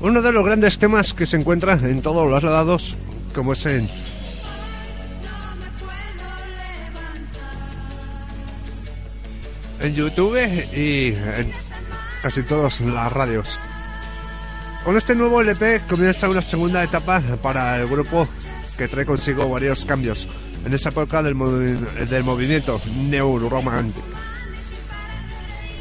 Uno 0.00 0.22
de 0.22 0.32
los 0.32 0.44
grandes 0.44 0.78
temas 0.78 1.14
que 1.14 1.26
se 1.26 1.36
encuentran 1.36 1.84
en 1.84 2.02
todos 2.02 2.28
los 2.28 2.42
lados, 2.42 2.96
como 3.34 3.52
es 3.52 3.66
en... 3.66 3.88
En 9.80 9.94
YouTube 9.94 10.36
y 10.76 11.14
en 11.14 11.52
casi 12.22 12.42
todas 12.42 12.80
las 12.80 13.12
radios. 13.12 13.59
Con 14.84 14.96
este 14.96 15.14
nuevo 15.14 15.40
LP 15.40 15.82
comienza 15.88 16.28
una 16.28 16.42
segunda 16.42 16.82
etapa 16.82 17.20
para 17.42 17.80
el 17.80 17.88
grupo 17.88 18.28
que 18.76 18.88
trae 18.88 19.06
consigo 19.06 19.48
varios 19.48 19.84
cambios 19.84 20.28
en 20.64 20.72
esa 20.72 20.88
época 20.88 21.22
del, 21.22 21.36
del 22.09 22.24
movimiento 22.24 22.80
neuromántico 22.86 24.07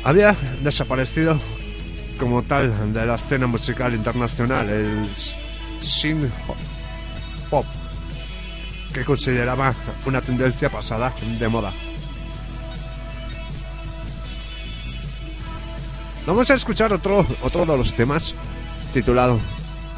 había 0.07 0.37
desaparecido 0.61 1.37
como 2.17 2.41
tal 2.41 2.93
de 2.93 3.05
la 3.05 3.15
escena 3.15 3.45
musical 3.45 3.93
internacional, 3.93 4.69
el 4.69 5.05
synth 5.81 6.31
pop, 7.49 7.65
que 8.93 9.03
consideraba 9.03 9.73
una 10.05 10.21
tendencia 10.21 10.69
pasada 10.69 11.13
de 11.37 11.47
moda. 11.49 11.73
Vamos 16.25 16.49
a 16.51 16.53
escuchar 16.53 16.93
otro, 16.93 17.25
otro 17.41 17.65
de 17.65 17.77
los 17.77 17.93
temas 17.93 18.33
titulado 18.93 19.37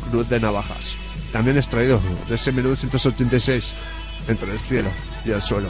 Cruz 0.09 0.27
de 0.27 0.39
Navajas, 0.39 0.95
también 1.31 1.57
extraído 1.57 2.01
desde 2.27 2.51
1986, 2.51 3.73
entre 4.27 4.53
el 4.53 4.59
cielo 4.59 4.89
y 5.23 5.29
el 5.29 5.41
suelo. 5.43 5.69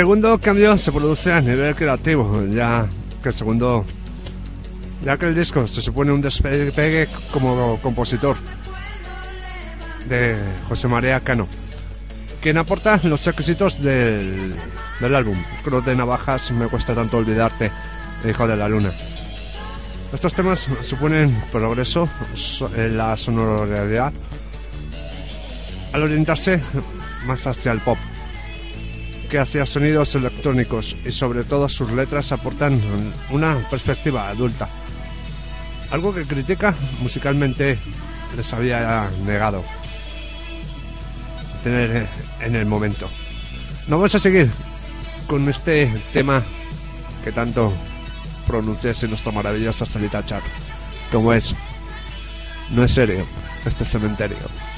Segundo 0.00 0.38
cambio 0.38 0.78
se 0.78 0.90
produce 0.92 1.30
a 1.30 1.42
nivel 1.42 1.74
creativo, 1.76 2.42
ya 2.46 2.88
que 3.22 3.28
el 3.28 3.34
segundo, 3.34 3.84
ya 5.04 5.18
que 5.18 5.26
el 5.26 5.34
disco 5.34 5.68
se 5.68 5.82
supone 5.82 6.10
un 6.10 6.22
despegue 6.22 7.06
como 7.30 7.78
compositor 7.82 8.34
de 10.08 10.38
José 10.70 10.88
María 10.88 11.20
Cano, 11.20 11.46
quien 12.40 12.56
aporta 12.56 12.98
los 13.02 13.26
éxitos 13.26 13.82
del, 13.82 14.54
del 15.00 15.14
álbum. 15.14 15.36
Cruz 15.62 15.84
de 15.84 15.94
Navajas, 15.94 16.50
Me 16.52 16.66
cuesta 16.68 16.94
tanto 16.94 17.18
olvidarte, 17.18 17.70
Hijo 18.26 18.48
de 18.48 18.56
la 18.56 18.70
Luna. 18.70 18.94
Estos 20.14 20.32
temas 20.32 20.66
suponen 20.80 21.30
progreso 21.52 22.08
so- 22.34 22.70
en 22.74 22.96
la 22.96 23.18
sonoridad 23.18 24.14
al 25.92 26.02
orientarse 26.02 26.58
más 27.26 27.46
hacia 27.46 27.72
el 27.72 27.80
pop 27.80 27.98
que 29.30 29.38
hacia 29.38 29.64
sonidos 29.64 30.14
electrónicos 30.16 30.96
y 31.04 31.12
sobre 31.12 31.44
todo 31.44 31.68
sus 31.68 31.92
letras 31.92 32.32
aportan 32.32 32.80
una 33.30 33.56
perspectiva 33.70 34.28
adulta. 34.28 34.68
Algo 35.92 36.12
que 36.12 36.24
critica 36.24 36.74
musicalmente 37.00 37.78
les 38.36 38.52
había 38.52 39.08
negado 39.24 39.62
tener 41.62 42.08
en 42.40 42.56
el 42.56 42.66
momento. 42.66 43.08
No 43.86 43.96
vamos 43.96 44.14
a 44.16 44.18
seguir 44.18 44.50
con 45.28 45.48
este 45.48 45.92
tema 46.12 46.42
que 47.22 47.30
tanto 47.30 47.72
pronuncias 48.48 49.02
en 49.04 49.10
nuestra 49.10 49.30
maravillosa 49.30 49.86
salita 49.86 50.24
chat, 50.26 50.42
como 51.12 51.32
es 51.32 51.54
No 52.70 52.82
es 52.84 52.92
serio 52.92 53.24
este 53.64 53.84
cementerio. 53.84 54.69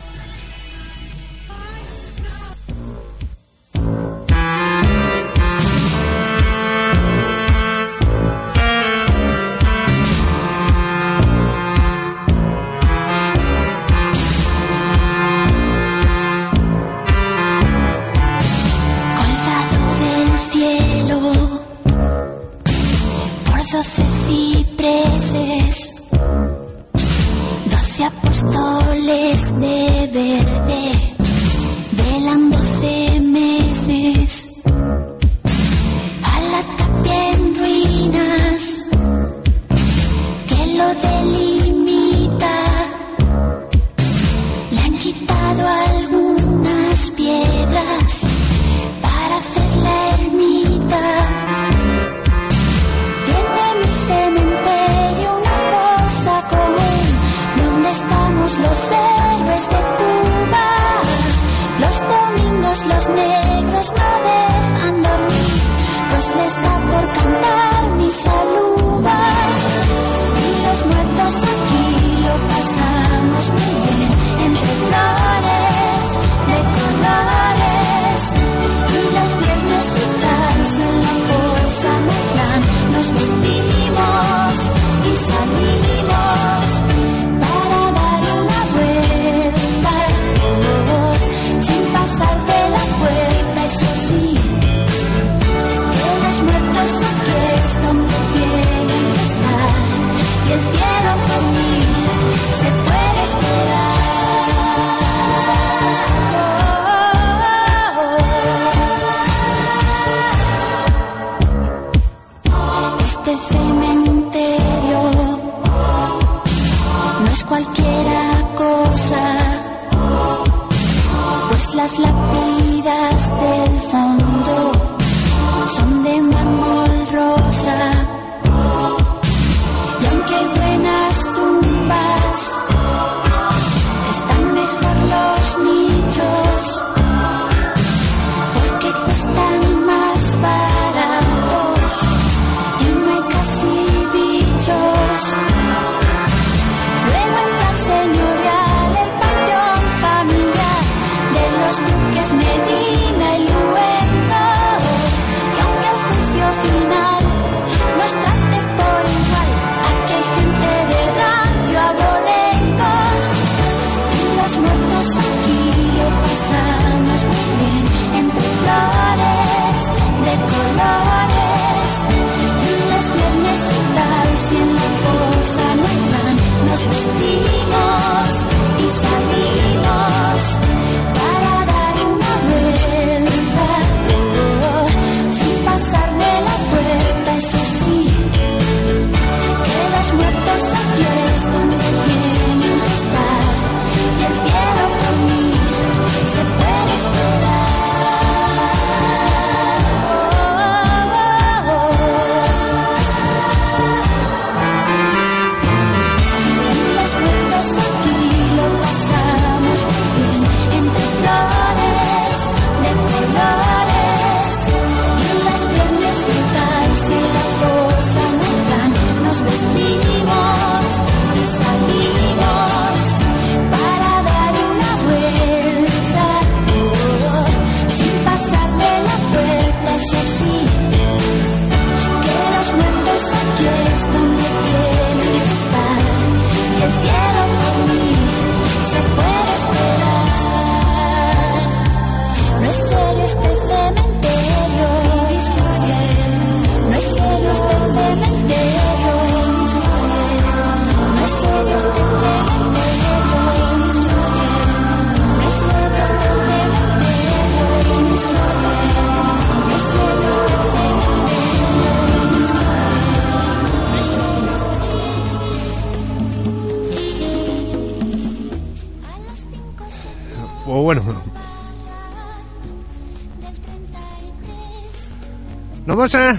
Nos, 275.97 276.14
a- 276.14 276.32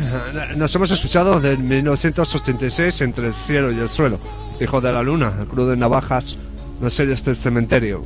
nos 0.56 0.74
hemos 0.76 0.92
escuchado 0.92 1.40
del 1.40 1.60
1986 1.60 3.02
entre 3.02 3.28
el 3.28 3.34
cielo 3.34 3.72
y 3.72 3.80
el 3.80 3.88
suelo. 3.90 4.20
Hijo 4.60 4.82
de 4.82 4.92
la 4.92 5.02
luna, 5.04 5.34
el 5.40 5.48
crudo 5.48 5.70
de 5.70 5.78
navajas, 5.78 6.38
los 6.82 6.94
series 6.94 7.24
del 7.24 7.36
cementerio. 7.36 8.04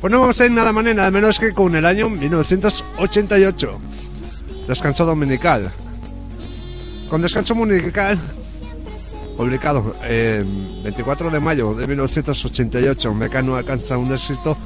Pues 0.00 0.10
no 0.12 0.20
vamos 0.20 0.40
a 0.40 0.46
ir 0.46 0.50
nada 0.50 0.72
más 0.72 0.84
nada 0.84 1.10
menos 1.10 1.38
que 1.38 1.52
con 1.52 1.74
el 1.76 1.84
año 1.86 2.08
1988. 2.08 3.80
Descanso 4.68 5.04
dominical. 5.04 5.70
Con 7.08 7.20
descanso 7.22 7.54
dominical, 7.54 8.18
publicado 9.36 9.94
el 10.08 10.44
24 10.84 11.30
de 11.30 11.40
mayo 11.40 11.74
de 11.74 11.86
1988, 11.86 13.14
Mecano 13.14 13.56
alcanza 13.56 13.98
un 13.98 14.12
éxito 14.12 14.56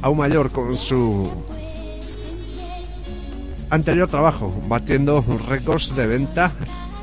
aún 0.00 0.18
mayor 0.18 0.50
con 0.50 0.76
su 0.76 1.30
anterior 3.72 4.06
trabajo, 4.08 4.52
batiendo 4.68 5.24
récords 5.48 5.96
de 5.96 6.06
venta, 6.06 6.52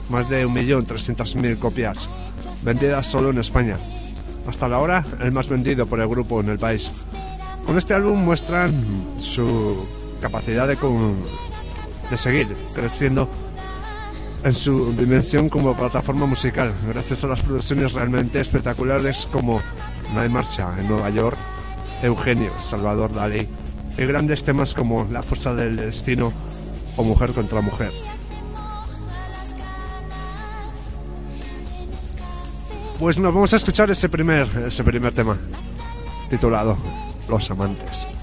más 0.09 0.29
de 0.29 0.47
1.300.000 0.47 1.57
copias 1.59 2.07
vendidas 2.63 3.07
solo 3.07 3.31
en 3.31 3.39
España. 3.39 3.77
Hasta 4.47 4.67
la 4.69 4.79
hora, 4.79 5.03
el 5.21 5.31
más 5.31 5.49
vendido 5.49 5.85
por 5.85 5.99
el 5.99 6.07
grupo 6.07 6.39
en 6.39 6.49
el 6.49 6.59
país. 6.59 6.89
Con 7.65 7.77
este 7.77 7.93
álbum 7.93 8.23
muestran 8.23 8.71
su 9.19 9.85
capacidad 10.21 10.67
de, 10.67 10.75
con- 10.77 11.17
de 12.09 12.17
seguir 12.17 12.55
creciendo 12.73 13.27
en 14.43 14.53
su 14.53 14.93
dimensión 14.95 15.49
como 15.49 15.75
plataforma 15.75 16.25
musical, 16.25 16.71
gracias 16.87 17.23
a 17.23 17.27
las 17.27 17.41
producciones 17.41 17.93
realmente 17.93 18.39
espectaculares 18.39 19.27
como 19.31 19.59
No 20.13 20.21
hay 20.21 20.29
marcha 20.29 20.69
en 20.79 20.87
Nueva 20.87 21.09
York, 21.09 21.37
Eugenio, 22.01 22.51
Salvador 22.61 23.13
Dalí, 23.13 23.47
y 23.97 24.05
grandes 24.05 24.43
temas 24.43 24.73
como 24.73 25.05
La 25.11 25.21
fuerza 25.23 25.53
del 25.55 25.75
destino 25.75 26.31
o 26.99 27.03
Mujer 27.03 27.31
contra 27.31 27.61
Mujer. 27.61 27.93
Pues 32.99 33.17
nos 33.17 33.33
vamos 33.33 33.53
a 33.53 33.55
escuchar 33.55 33.89
ese 33.89 34.09
primer, 34.09 34.49
ese 34.67 34.83
primer 34.83 35.13
tema, 35.13 35.37
titulado 36.29 36.75
Los 37.29 37.49
amantes. 37.49 38.18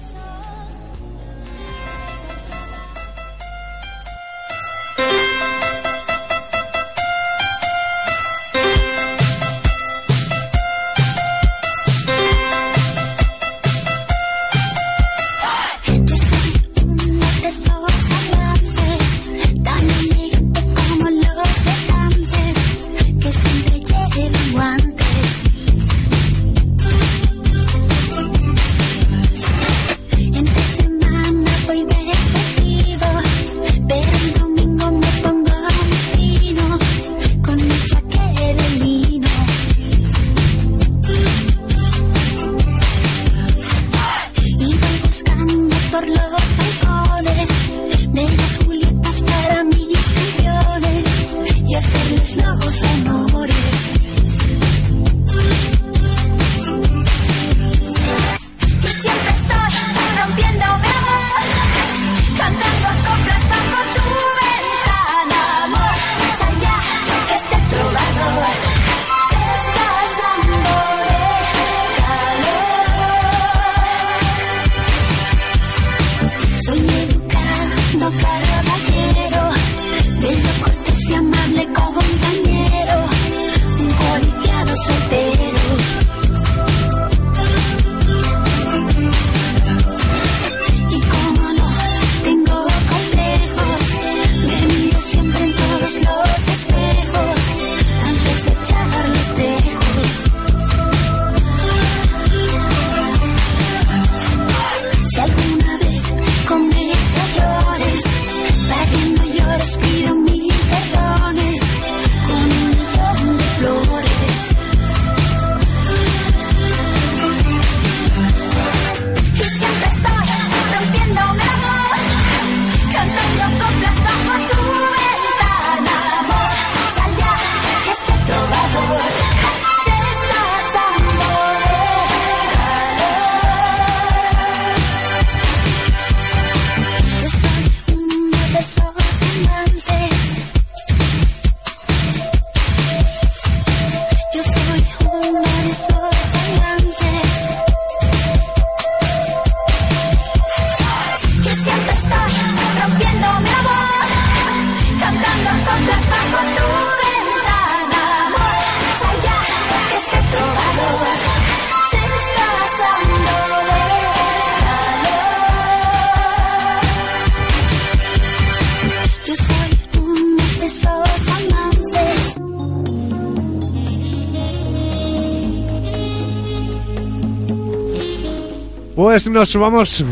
Nos 179.53 179.61
vamos. 179.61 180.03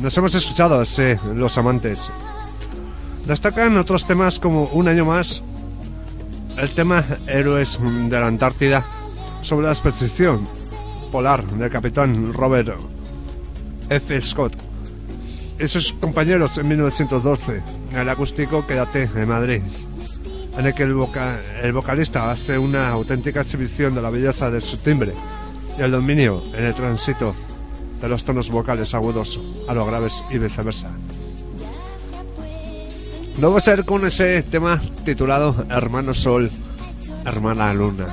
Nos 0.00 0.16
hemos 0.16 0.34
escuchado, 0.34 0.84
sí, 0.84 1.14
Los 1.34 1.56
Amantes. 1.58 2.10
Destacan 3.26 3.76
otros 3.78 4.06
temas 4.06 4.38
como 4.38 4.64
Un 4.72 4.88
año 4.88 5.04
más, 5.04 5.42
el 6.58 6.70
tema 6.70 7.04
Héroes 7.26 7.78
de 7.80 8.20
la 8.20 8.26
Antártida, 8.26 8.84
sobre 9.42 9.66
la 9.66 9.72
expedición 9.72 10.46
polar 11.12 11.44
del 11.46 11.70
capitán 11.70 12.32
Robert 12.32 12.70
F. 13.90 14.20
Scott 14.22 14.54
y 15.60 15.68
sus 15.68 15.92
compañeros 15.92 16.56
en 16.58 16.68
1912, 16.68 17.62
el 17.94 18.08
acústico 18.08 18.66
Quédate 18.66 19.08
en 19.14 19.28
Madrid, 19.28 19.62
en 20.58 20.66
el 20.66 20.74
que 20.74 20.82
el, 20.82 20.94
voca- 20.94 21.38
el 21.62 21.72
vocalista 21.72 22.30
hace 22.30 22.58
una 22.58 22.88
auténtica 22.88 23.42
exhibición 23.42 23.94
de 23.94 24.02
la 24.02 24.10
belleza 24.10 24.50
de 24.50 24.60
su 24.60 24.78
timbre 24.78 25.12
y 25.78 25.82
el 25.82 25.90
dominio 25.92 26.42
en 26.56 26.64
el 26.64 26.74
tránsito 26.74 27.34
de 28.02 28.08
los 28.08 28.24
tonos 28.24 28.50
vocales 28.50 28.92
agudos 28.94 29.40
a 29.68 29.72
los 29.72 29.86
graves 29.86 30.22
y 30.30 30.38
viceversa. 30.38 30.90
Luego 33.38 33.60
ser 33.60 33.84
con 33.84 34.04
ese 34.04 34.42
tema 34.42 34.82
titulado 35.04 35.64
Hermano 35.70 36.12
Sol, 36.12 36.50
Hermana 37.24 37.72
Luna. 37.72 38.08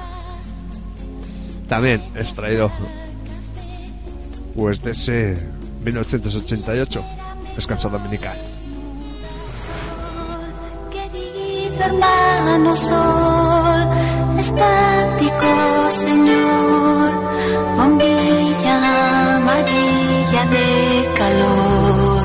También 1.67 2.01
extraído 2.15 2.71
pues 4.55 4.81
de 4.81 4.91
ese 4.91 5.47
1988, 5.83 7.03
descanso 7.55 7.89
dominical. 7.89 8.37
hermano 11.79 12.75
sol, 12.75 13.87
estático 14.37 15.89
Señor, 15.89 17.28
bombilla 17.79 18.75
amarilla 19.35 20.43
de 20.55 20.67
calor, 21.19 22.23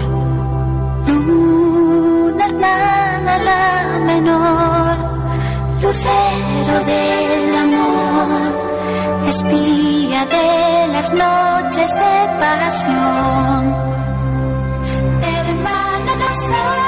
luna 1.07 2.45
hermana 2.51 3.33
la 3.49 3.65
menor, 4.11 4.95
lucero 5.83 6.75
del 6.91 7.55
amor, 7.67 8.53
espía 9.33 10.21
de 10.37 10.49
las 10.95 11.09
noches 11.25 11.91
de 12.03 12.17
pasión. 12.43 13.63
Hermana 15.37 16.13
no 16.21 16.31
sol, 16.49 16.84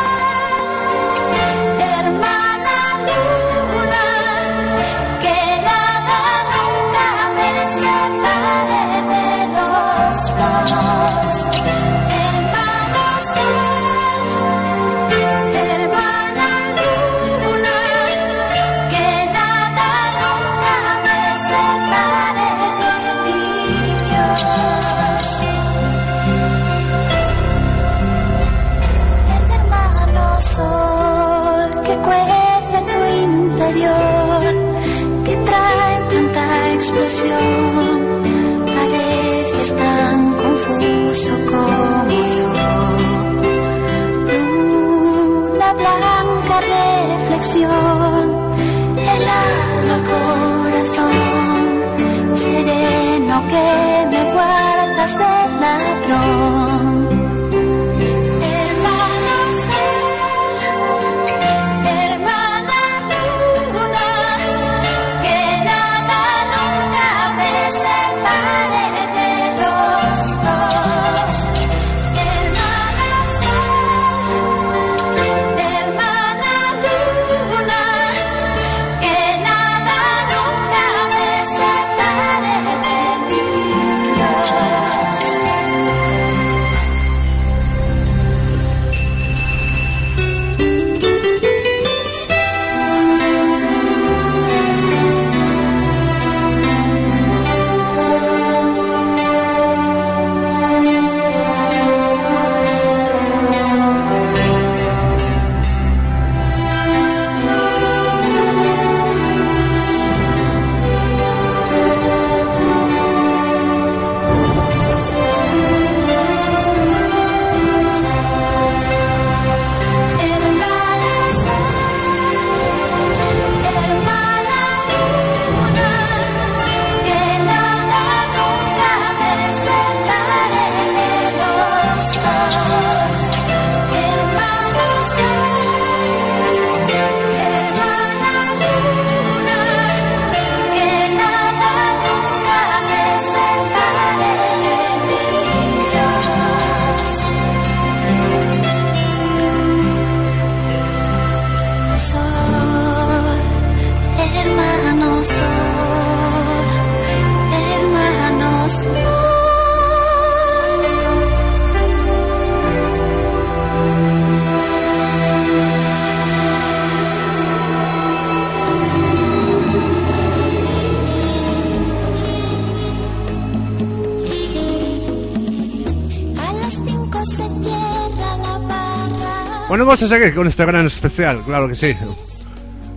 vamos 179.97 180.13
a 180.13 180.19
seguir 180.19 180.35
con 180.35 180.47
este 180.47 180.67
gran 180.67 180.85
especial, 180.85 181.43
claro 181.43 181.69
que 181.69 181.75
sí. 181.75 181.97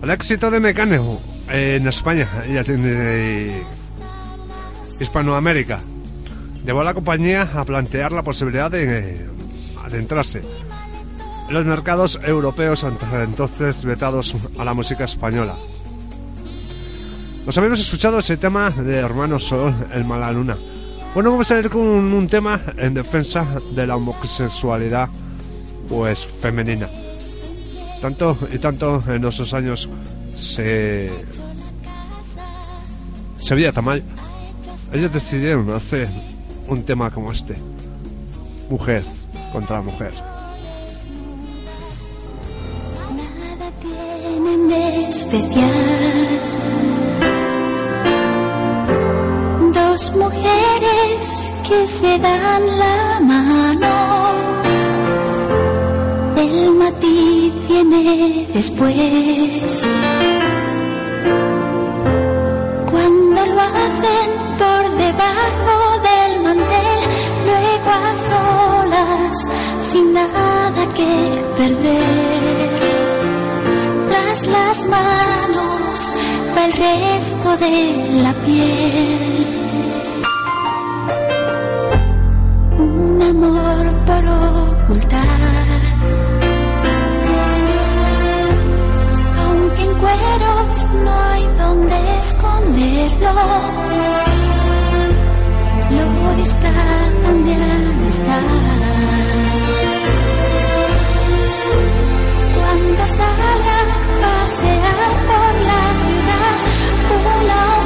El 0.02 0.10
éxito 0.10 0.50
de 0.50 0.60
Mecánico 0.60 1.18
en 1.48 1.88
España 1.88 2.28
y 2.46 2.58
en 2.58 3.62
Hispanoamérica 5.00 5.80
llevó 6.62 6.82
a 6.82 6.84
la 6.84 6.92
compañía 6.92 7.48
a 7.54 7.64
plantear 7.64 8.12
la 8.12 8.22
posibilidad 8.22 8.70
de 8.70 9.14
eh, 9.14 9.26
adentrarse 9.82 10.42
en 11.48 11.54
los 11.54 11.64
mercados 11.64 12.18
europeos 12.22 12.84
entonces 13.14 13.82
vetados 13.82 14.36
a 14.58 14.64
la 14.66 14.74
música 14.74 15.04
española. 15.04 15.54
Nos 17.46 17.56
habíamos 17.56 17.80
escuchado 17.80 18.18
ese 18.18 18.36
tema 18.36 18.68
de 18.68 18.96
Hermano 18.96 19.38
Sol, 19.38 19.72
El 19.94 20.04
Mala 20.04 20.30
Luna. 20.32 20.58
Bueno, 21.14 21.30
vamos 21.30 21.50
a 21.50 21.58
ir 21.58 21.70
con 21.70 21.80
un 21.80 22.28
tema 22.28 22.60
en 22.76 22.92
defensa 22.92 23.46
de 23.74 23.86
la 23.86 23.96
homosexualidad 23.96 25.08
pues 25.90 26.24
femenina. 26.24 26.88
Tanto 28.00 28.38
y 28.50 28.58
tanto 28.58 29.02
en 29.08 29.24
esos 29.24 29.52
años 29.52 29.88
se 30.36 31.10
se 33.38 33.54
veía 33.54 33.72
tan 33.72 33.84
mal. 33.84 34.02
Ellos 34.92 35.12
decidieron 35.12 35.68
hacer 35.70 36.08
un 36.68 36.82
tema 36.84 37.10
como 37.10 37.32
este. 37.32 37.56
Mujer 38.70 39.04
contra 39.52 39.82
mujer. 39.82 40.12
Nada 43.16 43.70
tienen 43.80 44.68
de 44.68 45.08
especial. 45.08 46.40
Dos 49.74 50.12
mujeres 50.16 51.52
que 51.68 51.86
se 51.86 52.18
dan 52.18 52.66
la 52.78 53.20
mano. 53.20 54.19
Viene 57.70 58.48
después. 58.52 59.86
Cuando 62.90 63.40
lo 63.56 63.62
hacen 63.82 64.28
por 64.62 64.82
debajo 65.06 65.76
del 66.08 66.32
mantel, 66.46 67.00
luego 67.48 67.90
a 68.06 68.12
solas, 68.28 69.36
sin 69.90 70.12
nada 70.12 70.82
que 70.98 71.12
perder. 71.58 72.70
Tras 74.08 74.38
las 74.56 74.78
manos 74.96 75.96
va 76.54 76.62
el 76.66 76.72
resto 76.72 77.48
de 77.64 77.74
la 78.24 78.32
piel. 78.44 79.46
Un 82.78 83.22
amor 83.32 83.84
por 84.08 84.22
ocultar. 84.84 85.59
no 90.00 91.12
hay 91.12 91.46
donde 91.58 92.18
esconderlo. 92.18 93.34
Lo 95.90 96.36
disfrazan 96.36 97.44
de 97.44 97.54
amistad. 97.54 98.42
Cuando 102.56 103.06
salga 103.06 103.76
a 103.78 103.98
pasear 104.22 105.12
por 105.28 105.52
la 105.68 105.82
ciudad, 106.04 106.56
una 107.18 107.79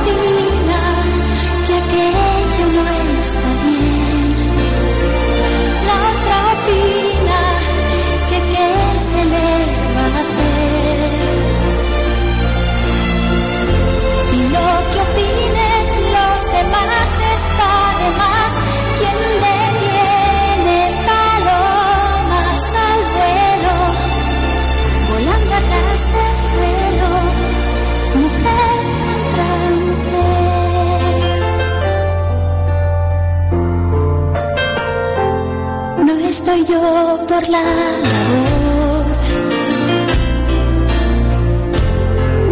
estoy 36.55 36.75
yo 36.75 37.27
por 37.29 37.49
la 37.49 37.63
labor 37.63 39.05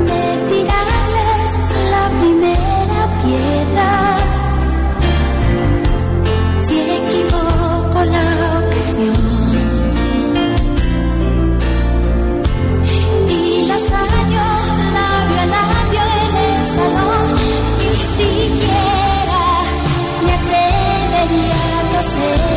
de 0.09 0.25
tirarles 0.49 1.53
la 1.91 2.05
primera 2.21 3.01
piedra. 3.23 3.89
Si 6.61 6.77
equivoco 6.81 8.05
la 8.05 8.27
ocasión 8.59 9.21
y 13.29 13.67
las 13.67 13.91
hallo 13.91 14.49
labio 14.97 15.41
a 15.41 15.47
labio 15.47 16.03
en 16.25 16.37
el 16.37 16.67
salón, 16.67 17.27
ni 17.79 17.95
siquiera 18.17 19.45
me 20.25 20.33
atrevería 20.35 21.61
a 21.79 21.93
toser. 21.93 22.52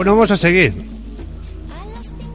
Bueno, 0.00 0.12
vamos 0.14 0.30
a 0.30 0.36
seguir. 0.38 0.72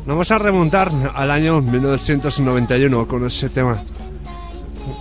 Vamos 0.05 0.29
a 0.29 0.37
remontar 0.37 0.91
al 1.15 1.31
año 1.31 1.63
1991 1.63 3.07
con 3.07 3.25
ese 3.25 3.49
tema, 3.49 3.81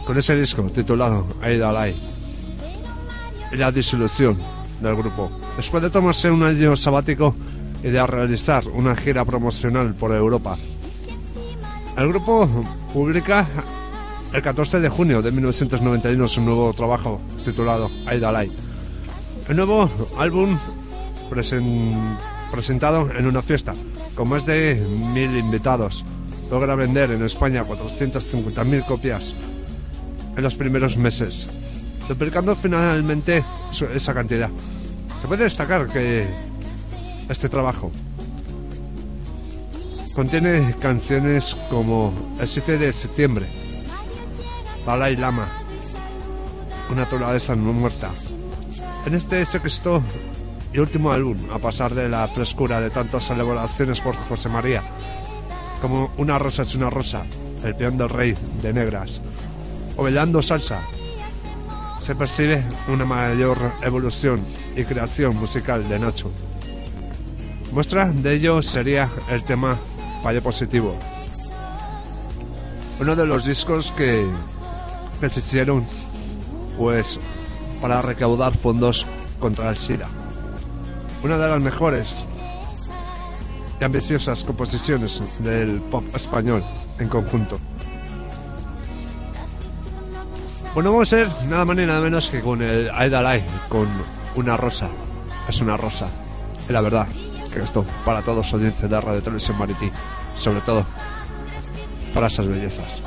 con 0.06 0.16
ese 0.16 0.34
disco 0.34 0.62
titulado 0.74 1.26
Aida 1.42 1.68
Alay. 1.68 1.94
Y 3.52 3.56
la 3.56 3.70
disolución 3.70 4.38
del 4.80 4.96
grupo. 4.96 5.30
Después 5.58 5.82
de 5.82 5.90
tomarse 5.90 6.30
un 6.30 6.42
año 6.42 6.74
sabático 6.74 7.34
y 7.82 7.88
de 7.88 8.06
realizar 8.06 8.66
una 8.68 8.96
gira 8.96 9.26
promocional 9.26 9.92
por 9.92 10.12
Europa. 10.12 10.56
El 11.98 12.08
grupo 12.08 12.48
publica 12.94 13.46
el 14.32 14.40
14 14.40 14.80
de 14.80 14.88
junio 14.88 15.20
de 15.20 15.32
1991 15.32 16.28
su 16.28 16.40
nuevo 16.40 16.72
trabajo 16.72 17.20
titulado 17.44 17.90
Aida 18.06 18.30
Alay. 18.30 18.50
El 19.50 19.56
nuevo 19.58 19.90
álbum 20.16 20.58
presen- 21.28 22.16
presentado 22.54 23.10
en 23.10 23.26
una 23.26 23.42
fiesta 23.42 23.74
con 24.14 24.28
más 24.28 24.46
de 24.46 24.76
mil 25.12 25.36
invitados. 25.36 26.04
Logra 26.50 26.76
vender 26.76 27.10
en 27.10 27.22
España 27.22 27.64
450.000 27.64 28.86
copias 28.86 29.34
en 30.36 30.42
los 30.42 30.54
primeros 30.54 30.96
meses, 30.96 31.48
duplicando 32.08 32.54
finalmente 32.54 33.42
esa 33.94 34.14
cantidad. 34.14 34.50
Se 35.20 35.26
puede 35.26 35.44
destacar 35.44 35.88
que 35.88 36.28
este 37.28 37.48
trabajo 37.48 37.90
contiene 40.14 40.76
canciones 40.80 41.56
como 41.68 42.12
El 42.38 42.46
7 42.46 42.78
de 42.78 42.92
septiembre, 42.92 43.46
Dalai 44.86 45.16
Lama, 45.16 45.48
Una 46.88 47.02
naturaleza 47.02 47.56
no 47.56 47.72
muerta. 47.72 48.12
En 49.06 49.14
este 49.14 49.44
sexto 49.44 50.02
y 50.74 50.80
último 50.80 51.12
álbum, 51.12 51.38
a 51.52 51.58
pasar 51.58 51.94
de 51.94 52.08
la 52.08 52.26
frescura 52.26 52.80
de 52.80 52.90
tantas 52.90 53.28
celebraciones 53.28 54.00
por 54.00 54.16
José 54.16 54.48
María, 54.48 54.82
como 55.80 56.10
Una 56.18 56.36
rosa 56.36 56.62
es 56.62 56.74
una 56.74 56.90
rosa, 56.90 57.24
El 57.62 57.76
peón 57.76 57.96
del 57.96 58.08
rey 58.08 58.34
de 58.60 58.72
negras, 58.72 59.20
o 59.96 60.02
Bailando 60.02 60.42
salsa, 60.42 60.80
se 62.00 62.16
percibe 62.16 62.60
una 62.88 63.04
mayor 63.04 63.56
evolución 63.82 64.40
y 64.76 64.82
creación 64.82 65.36
musical 65.36 65.88
de 65.88 65.98
Nacho. 65.98 66.30
Muestra 67.72 68.06
de 68.10 68.34
ello 68.34 68.60
sería 68.60 69.08
el 69.30 69.44
tema 69.44 69.78
Fallo 70.24 70.42
Positivo, 70.42 70.96
uno 72.98 73.14
de 73.14 73.26
los 73.26 73.46
discos 73.46 73.92
que, 73.92 74.26
que 75.20 75.28
se 75.28 75.38
hicieron 75.38 75.86
pues 76.76 77.20
para 77.80 78.02
recaudar 78.02 78.56
fondos 78.56 79.06
contra 79.38 79.70
el 79.70 79.76
SIDA 79.76 80.08
una 81.24 81.38
de 81.38 81.48
las 81.48 81.60
mejores 81.60 82.22
y 83.80 83.84
ambiciosas 83.84 84.44
composiciones 84.44 85.22
del 85.38 85.80
pop 85.80 86.04
español 86.14 86.62
en 86.98 87.08
conjunto. 87.08 87.58
Bueno, 90.74 90.92
vamos 90.92 91.10
a 91.14 91.16
ver 91.16 91.28
nada 91.48 91.64
más 91.64 91.76
ni 91.76 91.86
nada 91.86 92.00
menos 92.02 92.28
que 92.28 92.40
con 92.40 92.60
el 92.60 92.90
Aida 92.90 93.22
Live, 93.22 93.46
con 93.70 93.88
una 94.34 94.58
rosa. 94.58 94.88
Es 95.48 95.60
una 95.62 95.78
rosa. 95.78 96.08
Es 96.64 96.70
la 96.70 96.82
verdad 96.82 97.08
que 97.50 97.60
esto 97.60 97.86
para 98.04 98.20
todos 98.20 98.38
los 98.38 98.52
audiencias 98.52 98.90
de 98.90 99.00
Radio 99.00 99.22
Televisión 99.22 99.56
Marití, 99.56 99.90
sobre 100.36 100.60
todo 100.60 100.84
para 102.12 102.26
esas 102.26 102.46
bellezas. 102.46 103.00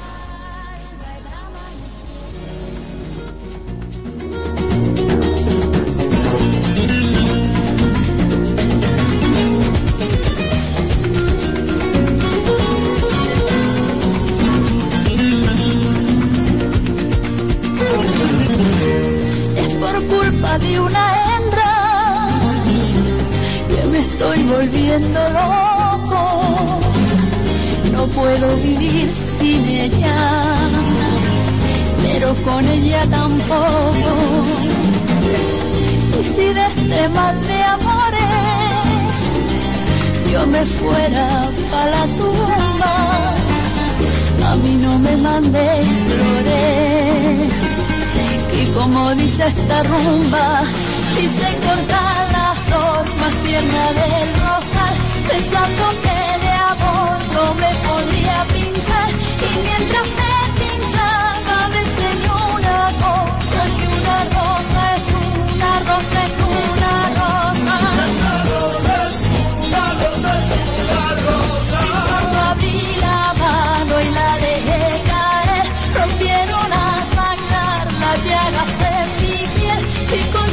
guitarrón 49.68 50.17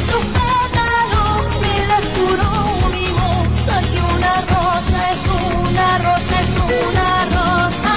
Sus 0.09 0.23
pétalos, 0.35 1.45
mi 1.63 1.75
lectura, 1.91 2.49
mi 2.93 3.07
voz. 3.19 3.47
Que 3.91 3.99
una 4.15 4.33
rosa 4.53 4.99
es 5.13 5.23
una 5.69 5.87
rosa, 6.07 6.35
es 6.45 6.51
una 6.87 7.09
rosa. 7.35 7.95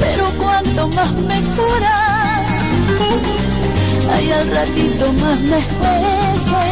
Pero 0.00 0.24
cuanto 0.38 0.88
más 0.88 1.12
me 1.12 1.38
cura, 1.56 1.96
hay 4.14 4.26
al 4.32 4.46
ratito 4.50 5.12
más 5.22 5.40
me 5.42 5.58
escurece. 5.58 6.64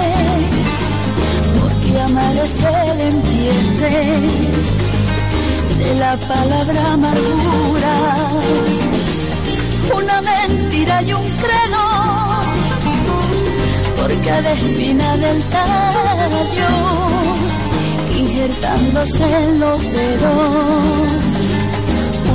Porque 1.61 2.01
amar 2.01 2.37
es 2.37 2.55
el 2.91 3.01
empiece 3.13 3.95
de 5.79 5.95
la 5.97 6.17
palabra 6.17 6.97
madura. 6.97 7.95
Una 9.95 10.23
mentira 10.23 11.03
y 11.03 11.13
un 11.13 11.25
credo 11.43 11.84
por 14.05 14.21
cada 14.21 14.53
espina 14.53 15.17
del 15.17 15.43
tallo, 15.45 16.73
injertándose 18.19 19.25
en 19.45 19.61
los 19.61 19.83
dedos. 19.83 21.13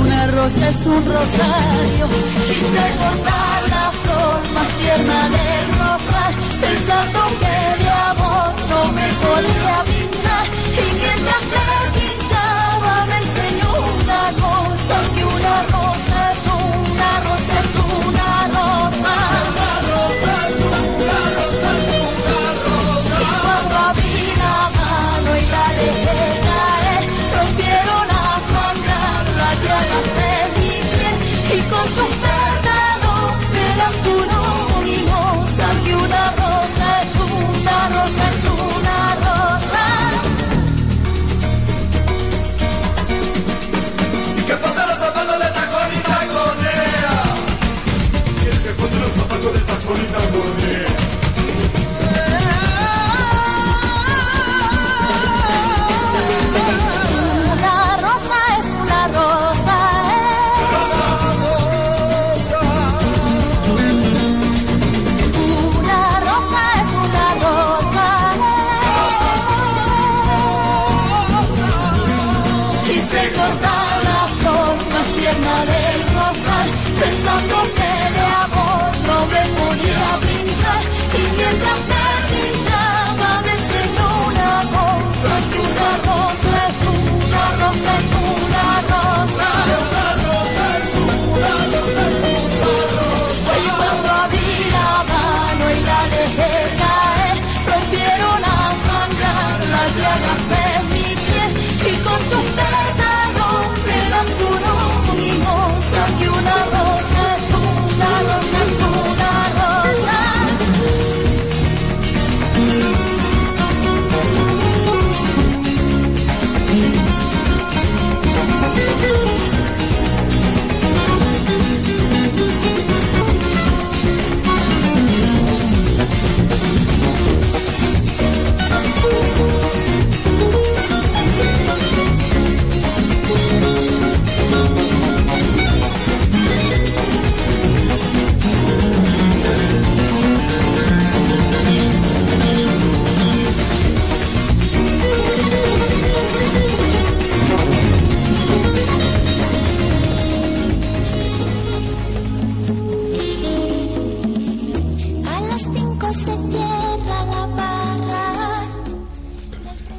Una 0.00 0.26
rosa 0.26 0.68
es 0.68 0.86
un 0.86 1.04
rosario, 1.14 2.06
quise 2.48 2.84
cortar 3.02 3.60
la 3.74 3.86
flor 4.02 4.38
más 4.54 4.68
tierna 4.80 5.20
del 5.36 5.66
rosal, 5.80 6.32
pensando 6.60 7.20
que 7.42 7.56
de 7.82 7.90
amor 8.10 8.50
no 8.70 8.80
me 8.96 9.08
podía 9.24 9.76
pinchar, 9.90 10.46
y 10.82 10.86
mientras 11.00 11.42
me 11.54 11.68
pinchaba 11.98 12.94
me 13.10 13.16
enseñó 13.22 13.70
una 14.00 14.22
cosa, 14.44 14.96
que 15.14 15.22
una 15.38 15.56
rosa 15.74 16.18
es 16.34 16.44
una 16.66 17.10
rosa 17.28 17.54
es 17.62 17.72
una 18.08 18.30
rosa. 18.58 19.69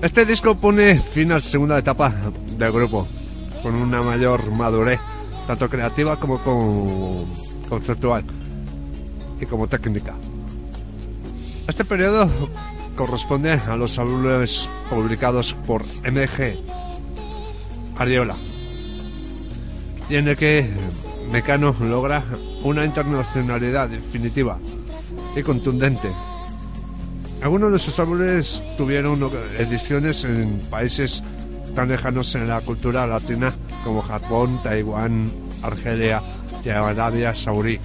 Este 0.02 0.26
disco 0.26 0.56
pone 0.56 1.00
fin 1.00 1.32
a 1.32 1.36
la 1.36 1.40
segunda 1.40 1.78
etapa 1.78 2.12
del 2.58 2.72
grupo, 2.72 3.08
con 3.62 3.76
una 3.76 4.02
mayor 4.02 4.50
madurez, 4.50 5.00
tanto 5.46 5.70
creativa 5.70 6.20
como 6.20 6.40
conceptual 7.70 8.24
y 9.40 9.46
como 9.46 9.68
técnica. 9.68 10.16
Este 11.68 11.86
periodo 11.86 12.28
corresponde 12.96 13.52
a 13.52 13.76
los 13.76 14.00
álbumes 14.00 14.68
publicados 14.90 15.54
por 15.68 15.84
MG 15.84 16.58
Ariola, 18.00 18.36
y 20.10 20.16
en 20.16 20.28
el 20.30 20.36
que 20.36 20.68
Mecano 21.32 21.76
logra 21.80 22.24
una 22.64 22.86
internacionalidad 22.86 23.88
definitiva 23.88 24.58
y 25.36 25.44
contundente 25.44 26.10
algunos 27.42 27.72
de 27.72 27.80
sus 27.80 28.00
álbumes 28.00 28.64
tuvieron 28.78 29.20
ediciones 29.58 30.24
en 30.24 30.60
países 30.70 31.24
tan 31.76 31.90
lejanos 31.90 32.36
en 32.36 32.48
la 32.48 32.62
cultura 32.62 33.08
latina 33.08 33.54
como 33.84 34.04
Japón, 34.04 34.60
Taiwán, 34.64 35.32
Argelia 35.64 36.22
y 36.64 36.70
Arabia 36.70 37.34
Saudí. 37.34 37.80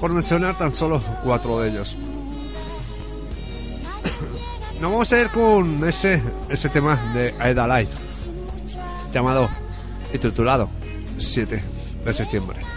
Por 0.00 0.12
mencionar 0.12 0.58
tan 0.58 0.70
solo 0.70 1.00
cuatro 1.24 1.60
de 1.60 1.70
ellos. 1.70 1.96
Nos 4.80 4.90
vamos 4.92 5.12
a 5.12 5.20
ir 5.20 5.28
con 5.28 5.82
ese, 5.88 6.20
ese 6.50 6.68
tema 6.68 6.96
de 7.14 7.32
Aedalai, 7.38 7.88
llamado 9.14 9.48
y 10.12 10.18
titulado 10.18 10.68
7 11.18 11.62
de 12.04 12.12
septiembre. 12.12 12.73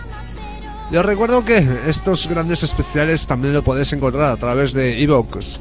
Yo 0.89 1.03
recuerdo 1.03 1.43
que 1.43 1.57
estos 1.87 2.27
grandes 2.27 2.63
especiales 2.63 3.27
también 3.27 3.53
lo 3.53 3.61
podéis 3.61 3.91
encontrar 3.91 4.31
a 4.31 4.37
través 4.37 4.71
de 4.71 5.03
Evox. 5.03 5.59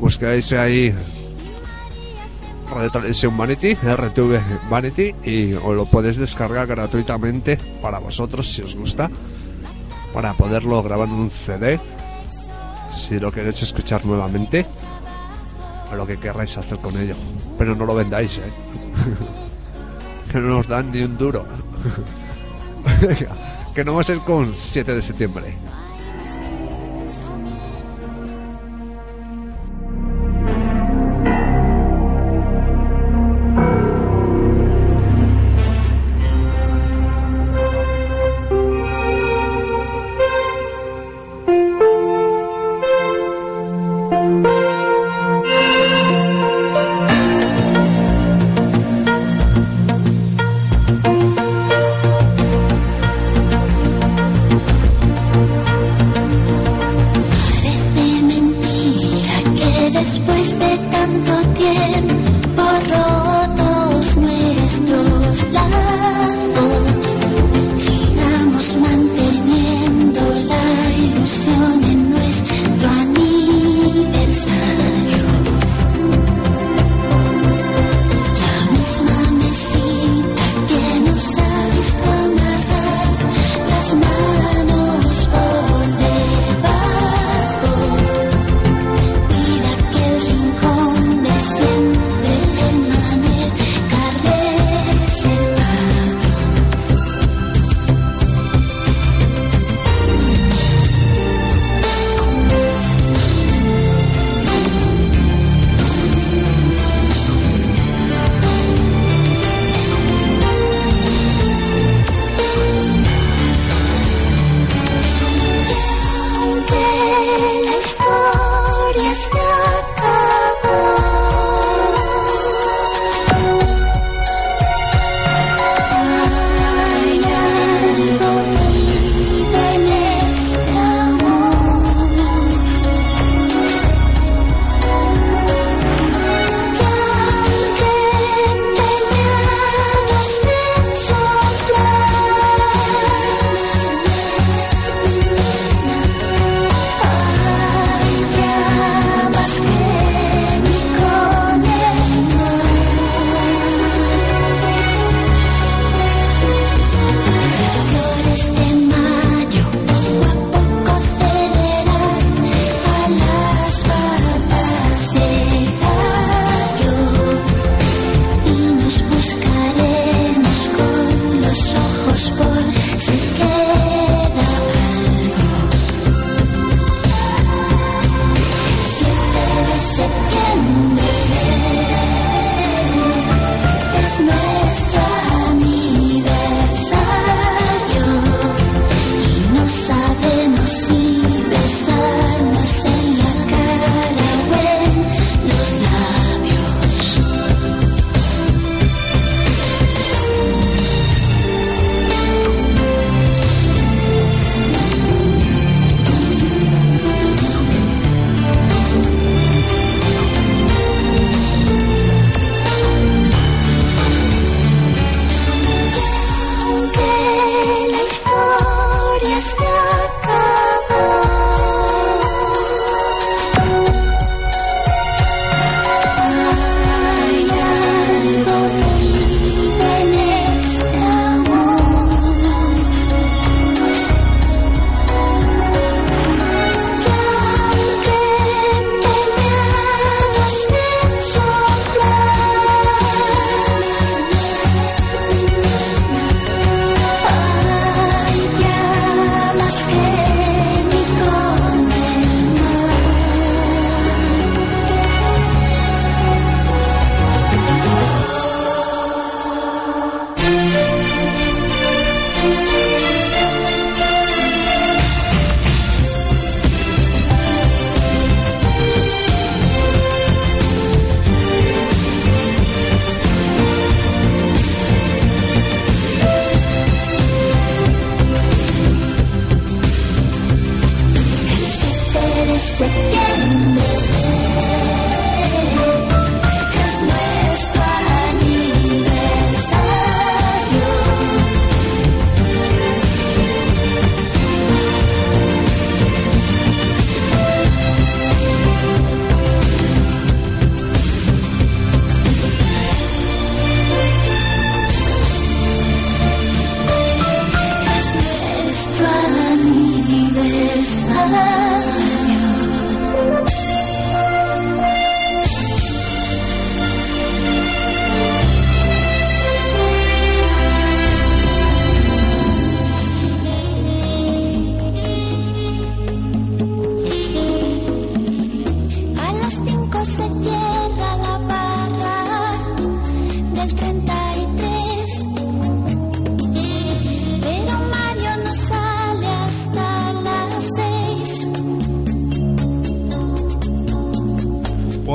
Buscáis 0.00 0.52
ahí 0.52 0.92
Radio 2.72 2.90
Televisión 2.90 3.36
Vanity, 3.36 3.74
RTV 3.74 4.68
Vanity, 4.68 5.14
y 5.22 5.54
os 5.54 5.74
lo 5.74 5.86
podéis 5.86 6.16
descargar 6.16 6.66
gratuitamente 6.66 7.58
para 7.80 8.00
vosotros 8.00 8.50
si 8.52 8.60
os 8.62 8.74
gusta, 8.74 9.08
para 10.12 10.34
poderlo 10.34 10.82
grabar 10.82 11.06
en 11.06 11.14
un 11.14 11.30
CD, 11.30 11.78
si 12.92 13.20
lo 13.20 13.30
queréis 13.30 13.62
escuchar 13.62 14.04
nuevamente, 14.04 14.66
o 15.92 15.94
lo 15.94 16.06
que 16.08 16.18
querráis 16.18 16.58
hacer 16.58 16.78
con 16.78 16.98
ello. 17.00 17.14
Pero 17.56 17.76
no 17.76 17.86
lo 17.86 17.94
vendáis, 17.94 18.36
¿eh? 18.38 18.52
que 20.32 20.38
no 20.38 20.48
nos 20.48 20.66
dan 20.66 20.90
ni 20.90 21.02
un 21.02 21.16
duro. 21.16 21.46
Que 23.76 23.84
no 23.84 23.92
va 23.92 24.00
a 24.00 24.04
ser 24.04 24.20
con 24.20 24.56
7 24.56 24.94
de 24.94 25.02
septiembre. 25.02 25.54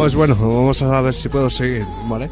Pues 0.02 0.16
bueno, 0.16 0.34
vamos 0.34 0.82
a 0.82 1.00
ver 1.02 1.14
si 1.14 1.30
puedo 1.30 1.48
seguir, 1.48 1.86
¿vale? 2.10 2.28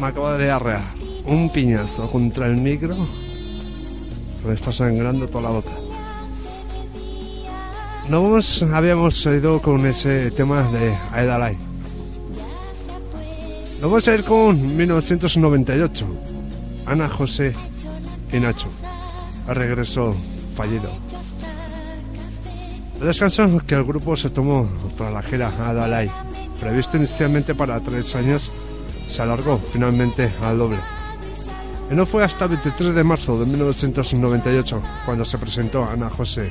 Me 0.00 0.06
acabo 0.08 0.32
de 0.32 0.50
arrear 0.50 0.82
un 1.26 1.48
piñazo 1.48 2.10
contra 2.10 2.48
el 2.48 2.56
micro. 2.56 2.96
Me 4.44 4.52
está 4.52 4.72
sangrando 4.72 5.28
toda 5.28 5.42
la 5.42 5.50
boca. 5.50 5.70
No 8.08 8.20
vamos- 8.20 8.64
habíamos 8.64 9.24
ido 9.26 9.60
con 9.62 9.86
ese 9.86 10.32
tema 10.32 10.64
de 10.72 10.92
Aedalai. 11.12 11.56
Nos 13.74 13.82
vamos 13.82 14.08
a 14.08 14.14
ir 14.14 14.24
con 14.24 14.76
1998. 14.76 16.04
Ana 16.84 17.08
José 17.08 17.54
y 18.32 18.40
Nacho. 18.40 18.66
Regreso 19.46 20.16
fallido. 20.56 20.90
El 23.00 23.08
descanso 23.08 23.60
que 23.66 23.74
el 23.74 23.84
grupo 23.84 24.16
se 24.16 24.30
tomó 24.30 24.68
tras 24.96 25.12
la 25.12 25.22
gira 25.22 25.52
a 25.60 25.74
Dalai, 25.74 26.10
previsto 26.58 26.96
inicialmente 26.96 27.54
para 27.54 27.78
tres 27.80 28.16
años, 28.16 28.50
se 29.08 29.20
alargó 29.20 29.58
finalmente 29.58 30.32
al 30.40 30.56
doble. 30.56 30.78
Y 31.90 31.94
no 31.94 32.06
fue 32.06 32.24
hasta 32.24 32.46
el 32.46 32.52
23 32.52 32.94
de 32.94 33.04
marzo 33.04 33.38
de 33.38 33.44
1998 33.44 34.82
cuando 35.04 35.26
se 35.26 35.36
presentó 35.36 35.84
Ana 35.84 36.08
José 36.08 36.50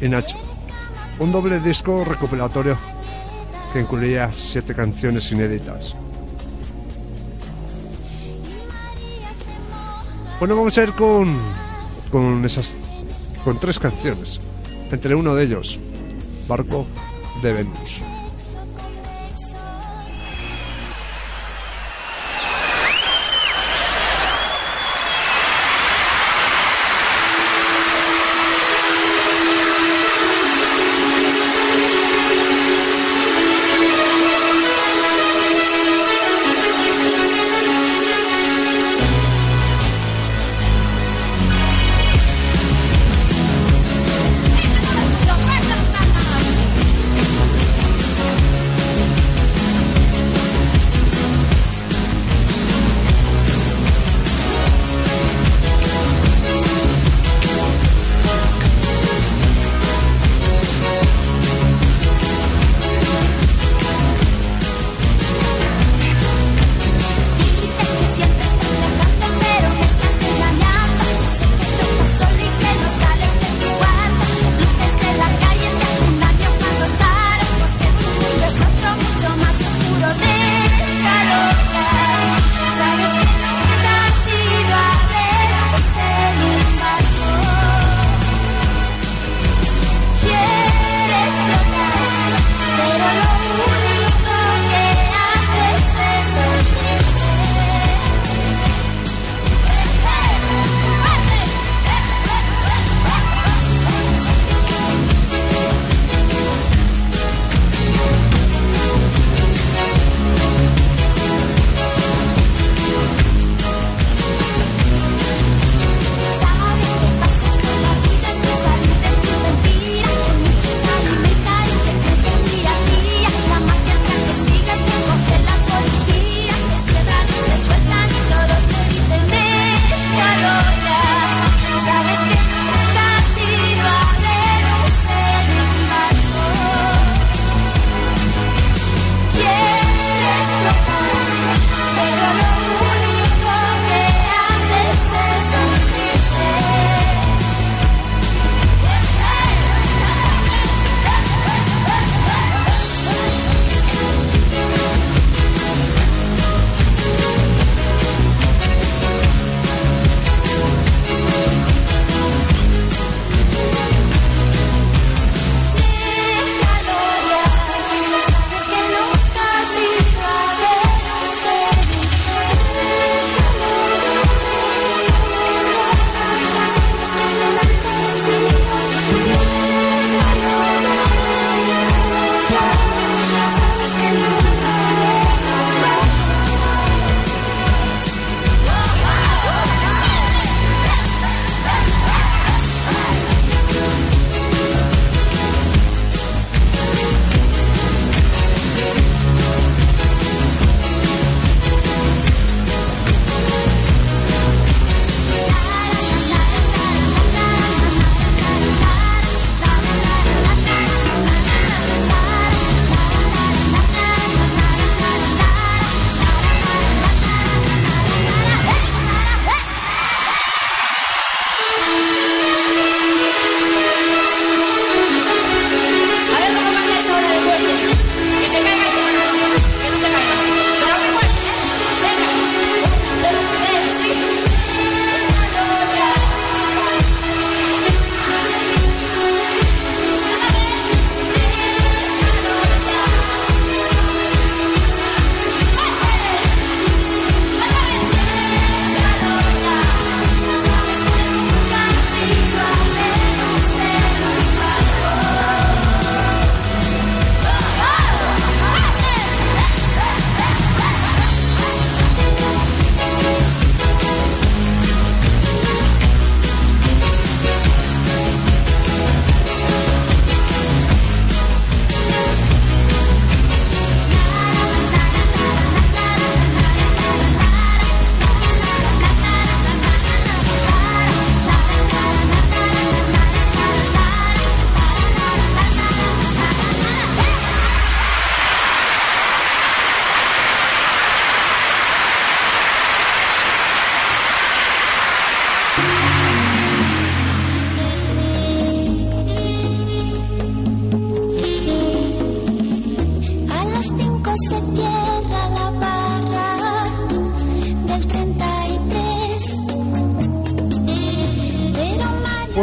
y 0.00 0.08
Nacho, 0.08 0.36
un 1.20 1.30
doble 1.30 1.60
disco 1.60 2.04
recopilatorio 2.04 2.76
que 3.72 3.80
incluía 3.80 4.30
siete 4.34 4.74
canciones 4.74 5.30
inéditas. 5.30 5.94
Bueno, 10.40 10.56
vamos 10.56 10.76
a 10.76 10.82
ir 10.82 10.92
con, 10.92 11.38
con 12.10 12.44
esas 12.44 12.74
con 13.44 13.60
tres 13.60 13.78
canciones. 13.78 14.40
Entre 14.90 15.14
uno 15.14 15.34
de 15.34 15.44
ellos, 15.44 15.78
Barco 16.48 16.86
de 17.42 17.52
Venus. 17.52 18.02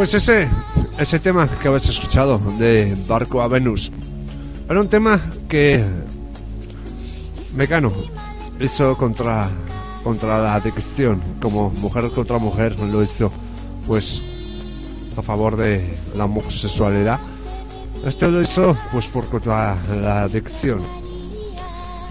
Pues 0.04 0.12
ese, 0.12 0.50
ese 0.98 1.18
tema 1.18 1.48
que 1.48 1.66
habéis 1.66 1.88
escuchado 1.88 2.38
de 2.58 2.94
Barco 3.08 3.40
a 3.40 3.48
Venus 3.48 3.90
era 4.68 4.78
un 4.78 4.88
tema 4.90 5.18
que 5.48 5.82
Mecano 7.56 7.90
hizo 8.60 8.98
contra, 8.98 9.48
contra 10.02 10.42
la 10.42 10.56
adicción, 10.56 11.22
como 11.40 11.70
mujer 11.70 12.10
contra 12.10 12.36
mujer 12.36 12.78
lo 12.78 13.02
hizo, 13.02 13.32
pues 13.86 14.20
a 15.16 15.22
favor 15.22 15.56
de 15.56 15.96
la 16.14 16.26
homosexualidad. 16.26 17.18
Este 18.04 18.28
lo 18.28 18.42
hizo 18.42 18.76
pues 18.92 19.06
por 19.06 19.24
contra 19.30 19.74
la 20.02 20.24
adicción. 20.24 20.82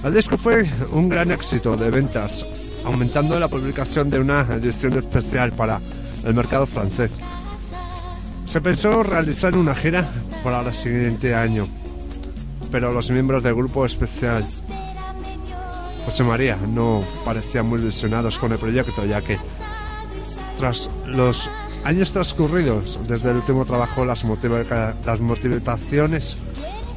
El 0.04 0.16
disco 0.16 0.36
fue 0.40 0.68
un 0.92 1.10
gran 1.10 1.30
éxito 1.30 1.78
de 1.78 1.92
ventas, 1.92 2.44
aumentando 2.86 3.40
la 3.40 3.50
publicación 3.50 4.10
de 4.10 4.18
una 4.18 4.42
edición 4.52 4.98
especial 4.98 5.52
para 5.52 5.80
el 6.26 6.34
mercado 6.34 6.66
francés. 6.66 7.20
Se 8.54 8.62
pensó 8.62 9.02
realizar 9.02 9.58
una 9.58 9.74
gira 9.74 10.08
para 10.44 10.62
el 10.62 10.72
siguiente 10.76 11.34
año, 11.34 11.68
pero 12.72 12.92
los 12.92 13.10
miembros 13.10 13.42
del 13.42 13.56
grupo 13.56 13.84
especial 13.84 14.46
José 16.06 16.24
María 16.24 16.56
no 16.68 17.02
parecían 17.26 17.66
muy 17.66 17.80
ilusionados 17.82 18.38
con 18.38 18.52
el 18.52 18.60
proyecto, 18.60 19.06
ya 19.08 19.22
que 19.24 19.40
tras 20.60 20.88
los 21.08 21.50
años 21.84 22.12
transcurridos 22.14 23.00
desde 23.08 23.32
el 23.32 23.38
último 23.38 23.66
trabajo, 23.66 24.06
las, 24.06 24.24
motiva- 24.24 24.94
las 25.04 25.20
motivaciones 25.20 26.38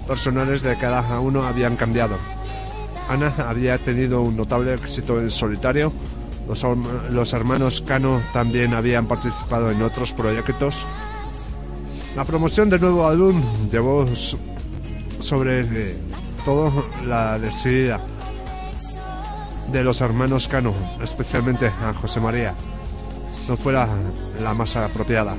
personales 0.06 0.60
de 0.62 0.76
cada 0.76 1.18
uno 1.20 1.46
habían 1.46 1.76
cambiado. 1.76 2.16
Ana 3.08 3.32
había 3.48 3.78
tenido 3.78 4.20
un 4.20 4.36
notable 4.36 4.74
éxito 4.74 5.18
en 5.22 5.30
solitario, 5.30 5.90
los 7.10 7.32
hermanos 7.32 7.80
Cano 7.80 8.20
también 8.34 8.74
habían 8.74 9.06
participado 9.06 9.70
en 9.70 9.80
otros 9.80 10.12
proyectos. 10.12 10.84
La 12.16 12.24
promoción 12.24 12.70
del 12.70 12.80
nuevo 12.80 13.06
álbum 13.06 13.42
llevó 13.70 14.06
sobre 15.20 15.60
eh, 15.60 15.98
todo 16.46 16.86
la 17.06 17.38
decidida 17.38 18.00
de 19.70 19.84
los 19.84 20.00
hermanos 20.00 20.48
Cano, 20.48 20.72
especialmente 21.02 21.66
a 21.66 21.92
José 21.92 22.20
María, 22.20 22.54
no 23.46 23.58
fuera 23.58 23.86
la 24.42 24.54
más 24.54 24.76
apropiada. 24.76 25.36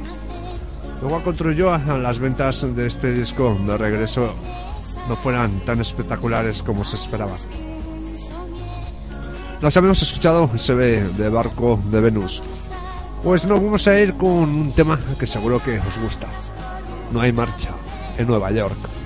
Luego 1.01 1.23
contribuyó 1.23 1.73
a 1.73 1.79
las 1.97 2.19
ventas 2.19 2.63
de 2.75 2.85
este 2.85 3.11
disco 3.11 3.57
de 3.65 3.75
regreso 3.75 4.35
no 5.09 5.15
fueran 5.15 5.59
tan 5.61 5.81
espectaculares 5.81 6.61
como 6.61 6.83
se 6.83 6.95
esperaba. 6.95 7.37
Nos 9.61 9.75
habíamos 9.75 10.03
escuchado 10.03 10.47
se 10.59 10.75
ve 10.75 11.09
de 11.17 11.29
Barco 11.29 11.79
de 11.89 12.01
Venus. 12.01 12.43
Pues 13.23 13.45
nos 13.45 13.63
vamos 13.63 13.87
a 13.87 13.99
ir 13.99 14.13
con 14.13 14.29
un 14.29 14.71
tema 14.73 14.99
que 15.19 15.25
seguro 15.25 15.59
que 15.59 15.79
os 15.79 15.99
gusta. 15.99 16.27
No 17.11 17.21
hay 17.21 17.31
marcha 17.31 17.69
en 18.17 18.27
Nueva 18.27 18.51
York. 18.51 18.96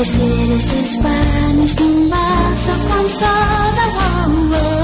Que 0.00 0.06
si 0.06 0.22
eres 0.22 0.92
Spanish 0.92 1.76
ni 1.78 1.86
un 1.86 2.08
vaso 2.08 2.72
con 2.88 3.08
soda. 3.10 3.86
Oh, 3.98 4.54
oh. 4.54 4.79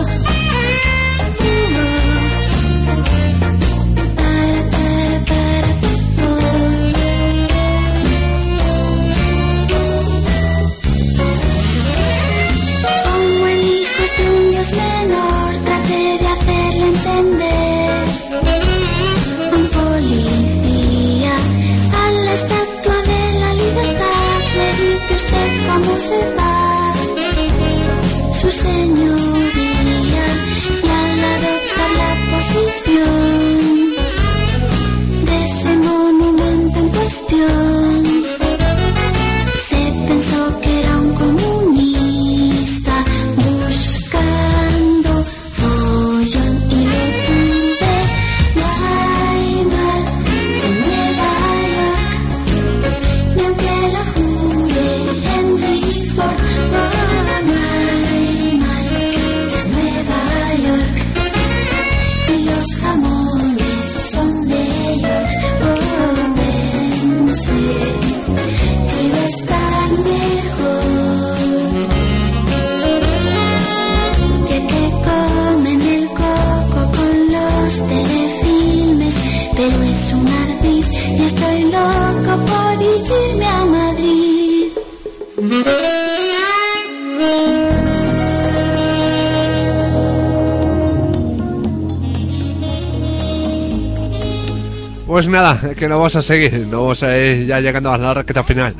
Nada, 95.55 95.75
que 95.75 95.89
no 95.89 95.99
vamos 95.99 96.17
a 96.17 96.23
seguir, 96.23 96.67
no 96.67 96.83
vamos 96.83 97.03
a 97.03 97.17
ir 97.17 97.47
ya 97.47 97.61
llegando 97.61 97.93
a 97.93 97.99
la 97.99 98.15
raqueta 98.15 98.43
final 98.43 98.75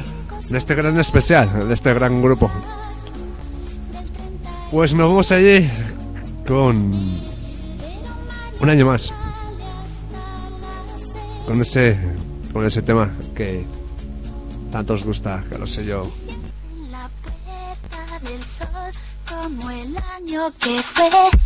de 0.49 0.59
este 0.59 0.75
gran 0.75 0.99
especial, 0.99 1.69
de 1.69 1.75
este 1.75 1.95
gran 1.95 2.21
grupo. 2.21 2.51
Pues 4.71 4.93
nos 4.93 5.09
vamos 5.09 5.31
a 5.33 5.39
ir 5.39 5.71
con 6.47 6.77
un 8.61 8.69
año 8.69 8.87
más. 8.87 9.13
Con 11.47 11.63
ese, 11.63 11.97
con 12.53 12.67
ese 12.67 12.83
tema 12.83 13.13
que 13.35 13.65
tanto 14.73 14.95
os 14.95 15.05
gusta, 15.05 15.45
que 15.49 15.59
lo 15.59 15.67
sé 15.67 15.87
yo. 15.87 16.11
Como 19.29 19.71
el 19.71 19.97
año 19.97 20.53
que 20.59 20.83
fue. 20.83 21.46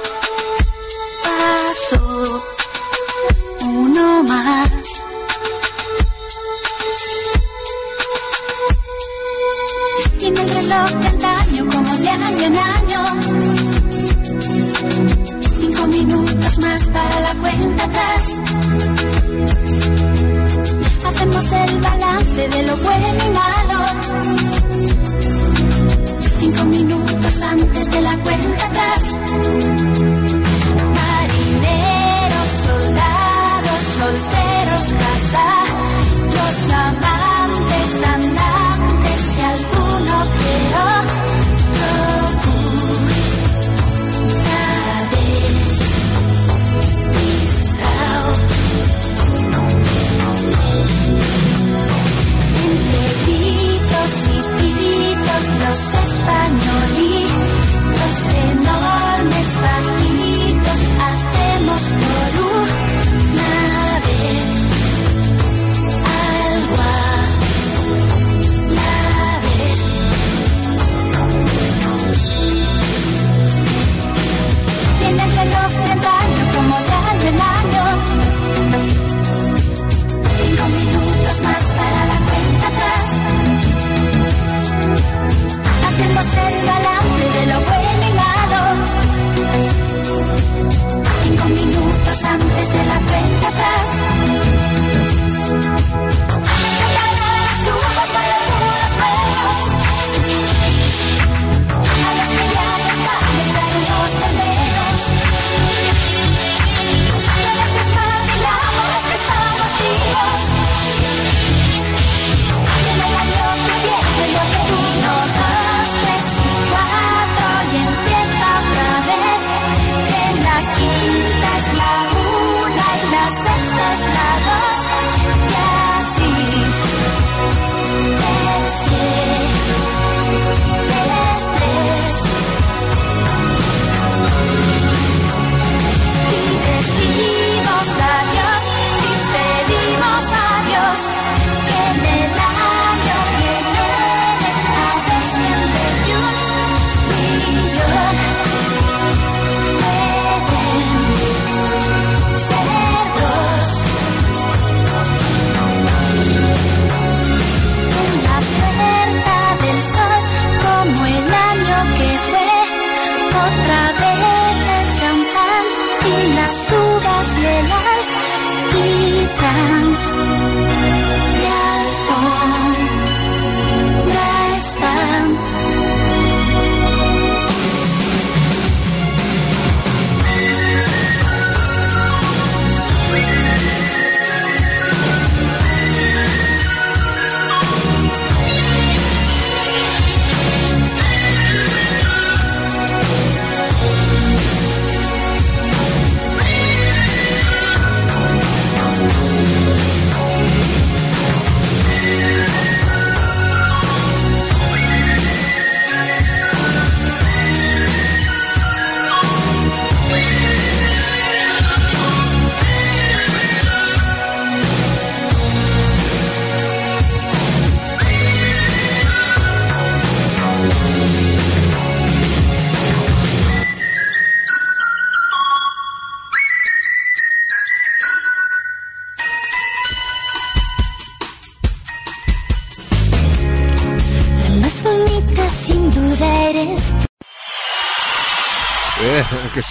pasó 1.31 2.43
uno 3.61 4.23
más. 4.23 5.03
Tiene 10.19 10.41
el 10.41 10.49
reloj 10.49 10.89
de 11.01 11.07
antaño 11.07 11.67
como 11.73 11.97
de 11.97 12.09
año 12.09 12.45
en 12.49 12.57
año. 12.57 13.01
Cinco 15.59 15.87
minutos 15.87 16.59
más 16.59 16.89
para 16.89 17.19
la 17.27 17.33
cuenta 17.35 17.83
atrás. 17.85 18.23
Hacemos 21.07 21.51
el 21.51 21.81
balance 21.81 22.47
de 22.49 22.63
lo 22.63 22.75
bueno 22.77 23.07
y 23.25 23.29
malo. 23.41 23.79
Cinco 26.39 26.63
minutos 26.65 27.41
antes 27.41 27.91
de 27.91 28.01
la 28.01 28.17
cuenta 28.17 28.65
atrás. 28.65 29.00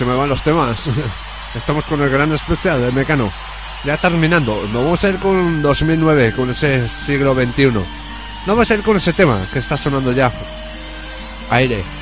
se 0.00 0.06
me 0.06 0.14
van 0.14 0.30
los 0.30 0.42
temas. 0.42 0.88
Estamos 1.54 1.84
con 1.84 2.00
el 2.00 2.08
gran 2.08 2.32
especial 2.32 2.80
de 2.80 2.90
Mecano. 2.90 3.30
Ya 3.84 3.98
terminando, 3.98 4.62
nos 4.72 4.82
vamos 4.82 5.04
a 5.04 5.10
ir 5.10 5.16
con 5.16 5.60
2009, 5.60 6.32
con 6.32 6.48
ese 6.48 6.88
siglo 6.88 7.34
XXI. 7.34 7.66
No 7.66 7.84
vamos 8.46 8.70
a 8.70 8.74
ir 8.76 8.82
con 8.82 8.96
ese 8.96 9.12
tema 9.12 9.38
que 9.52 9.58
está 9.58 9.76
sonando 9.76 10.12
ya. 10.12 10.32
Aire. 11.50 11.99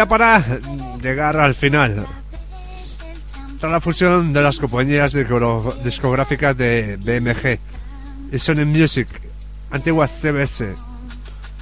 Ya 0.00 0.06
para 0.06 0.42
llegar 1.02 1.36
al 1.36 1.54
final. 1.54 2.06
Tras 3.58 3.70
la 3.70 3.82
fusión 3.82 4.32
de 4.32 4.40
las 4.40 4.58
compañías 4.58 5.12
discográficas 5.84 6.56
de 6.56 6.96
BMG 6.96 7.58
y 8.34 8.38
Sony 8.38 8.64
Music, 8.64 9.08
antigua 9.70 10.08
CBS. 10.08 10.74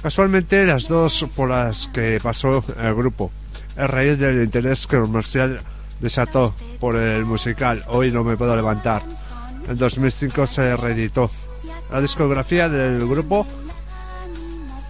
Casualmente 0.01 0.65
las 0.65 0.87
dos 0.87 1.25
por 1.35 1.49
las 1.49 1.87
que 1.87 2.21
pasó 2.23 2.63
el 2.81 2.95
grupo, 2.95 3.29
a 3.75 3.87
raíz 3.87 4.17
del 4.17 4.41
interés 4.41 4.87
comercial 4.87 5.59
desató 5.99 6.55
por 6.79 6.95
el 6.95 7.25
musical 7.25 7.83
Hoy 7.87 8.09
no 8.09 8.23
me 8.23 8.37
puedo 8.37 8.55
levantar. 8.55 9.01
En 9.67 9.77
2005 9.77 10.47
se 10.47 10.77
reeditó 10.77 11.29
la 11.91 11.99
discografía 11.99 12.69
del 12.69 13.05
grupo 13.05 13.45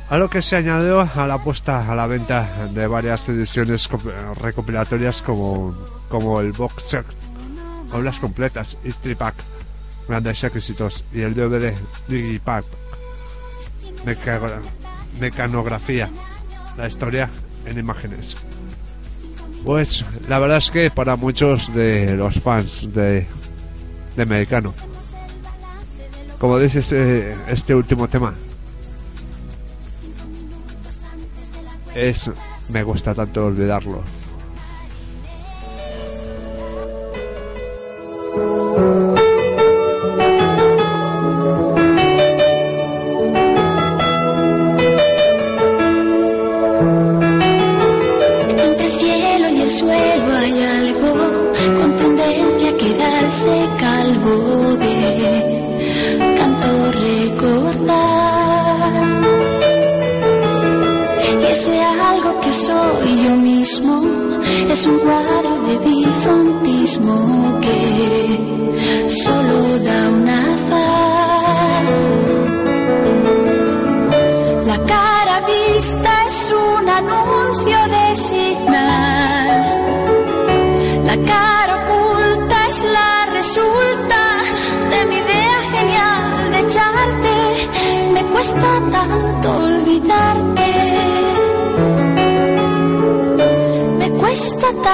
a 0.09 0.17
lo 0.17 0.29
que 0.29 0.41
se 0.41 0.55
añadió 0.55 1.01
a 1.01 1.27
la 1.27 1.37
puesta 1.43 1.91
a 1.91 1.95
la 1.95 2.07
venta 2.07 2.67
de 2.73 2.87
varias 2.87 3.29
ediciones 3.29 3.87
recopilatorias 4.41 5.21
como, 5.21 5.77
como 6.09 6.39
el 6.41 6.51
box 6.51 6.83
set, 6.83 7.05
obras 7.93 8.17
completas 8.19 8.77
y 8.83 8.91
tripack, 8.91 9.35
grandes 10.07 10.43
éxitos 10.43 11.03
y 11.13 11.21
el 11.21 11.35
DVD 11.35 11.73
Digipack, 12.07 12.65
Meca- 14.05 14.61
mecanografía, 15.19 16.09
la 16.77 16.87
historia 16.87 17.29
en 17.65 17.77
imágenes. 17.77 18.35
Pues 19.65 20.03
la 20.27 20.39
verdad 20.39 20.57
es 20.57 20.71
que 20.71 20.89
para 20.89 21.17
muchos 21.17 21.71
de 21.73 22.15
los 22.15 22.39
fans 22.39 22.91
de, 22.93 23.27
de 24.15 24.47
como 26.39 26.57
dice 26.57 26.79
este, 26.79 27.35
este 27.49 27.75
último 27.75 28.07
tema, 28.07 28.33
es 31.99 32.29
me 32.69 32.83
cuesta 32.83 33.13
tanto 33.13 33.45
olvidarlo. 33.45 34.03
Algo 62.19 62.41
que 62.41 62.51
soy 62.51 63.23
yo 63.23 63.35
mismo 63.35 64.03
es 64.71 64.85
un 64.85 64.99
cuadro 64.99 65.59
de 65.67 65.77
bifrontismo 65.77 67.59
que 67.61 67.81
solo 69.23 69.79
da 69.79 70.09
una 70.09 70.41
faz. 70.69 71.99
La 74.65 74.77
cara 74.93 75.35
vista 75.47 76.11
es 76.27 76.53
un 76.67 76.89
anuncio 76.89 77.77
de 77.95 78.05
señal. 78.15 79.59
La 81.05 81.17
cara 81.31 81.58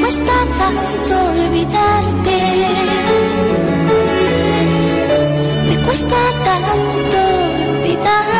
Cuesta 0.00 0.32
tanto 0.58 1.14
olvidarte. 1.30 2.38
Me 5.68 5.76
cuesta 5.86 6.16
tanto 6.44 7.18
olvidarte. 7.78 8.33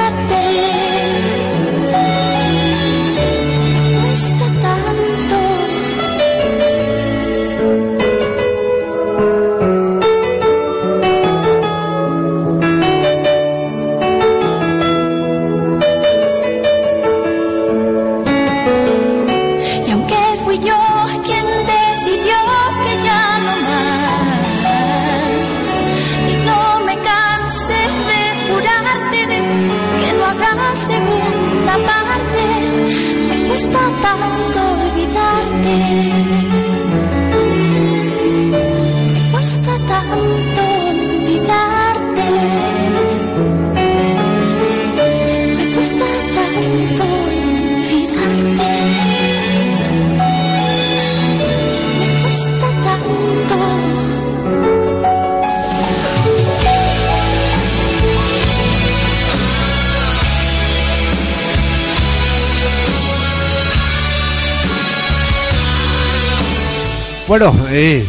Bueno, 67.27 67.55
y 67.73 68.05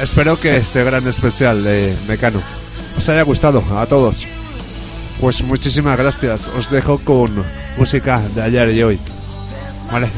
espero 0.00 0.40
que 0.40 0.56
este 0.56 0.82
gran 0.84 1.06
especial 1.06 1.62
de 1.62 1.94
Mecano 2.08 2.40
os 2.96 3.08
haya 3.10 3.22
gustado 3.22 3.62
a 3.78 3.84
todos. 3.84 4.26
Pues 5.20 5.42
muchísimas 5.42 5.98
gracias. 5.98 6.48
Os 6.48 6.70
dejo 6.70 6.98
con 6.98 7.44
música 7.76 8.20
de 8.34 8.42
ayer 8.42 8.70
y 8.70 8.82
hoy. 8.82 9.00
Vale. 9.92 10.08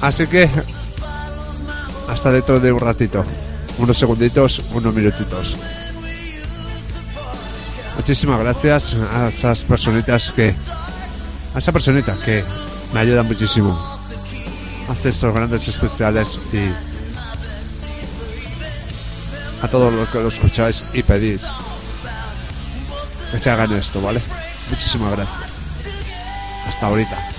Así 0.00 0.26
que 0.26 0.50
hasta 2.08 2.32
dentro 2.32 2.58
de 2.58 2.72
un 2.72 2.80
ratito. 2.80 3.24
Unos 3.78 3.96
segunditos, 3.96 4.60
unos 4.72 4.92
minutitos. 4.92 5.56
Muchísimas 7.96 8.40
gracias 8.40 8.96
a 9.12 9.28
esas 9.28 9.60
personitas 9.60 10.32
que. 10.32 10.54
A 11.54 11.58
esa 11.58 11.70
personita 11.70 12.16
que 12.24 12.44
me 12.92 13.00
ayuda 13.00 13.22
muchísimo 13.22 13.89
hace 14.90 15.10
estos 15.10 15.32
grandes 15.32 15.68
especiales 15.68 16.38
y 16.52 16.72
a 19.64 19.68
todos 19.68 19.92
los 19.92 20.08
que 20.08 20.18
lo 20.18 20.28
escucháis 20.28 20.84
y 20.94 21.02
pedís 21.02 21.46
que 23.30 23.38
se 23.38 23.50
hagan 23.50 23.72
esto, 23.72 24.00
¿vale? 24.00 24.20
Muchísimas 24.68 25.12
gracias. 25.12 25.60
Hasta 26.66 26.86
ahorita. 26.86 27.29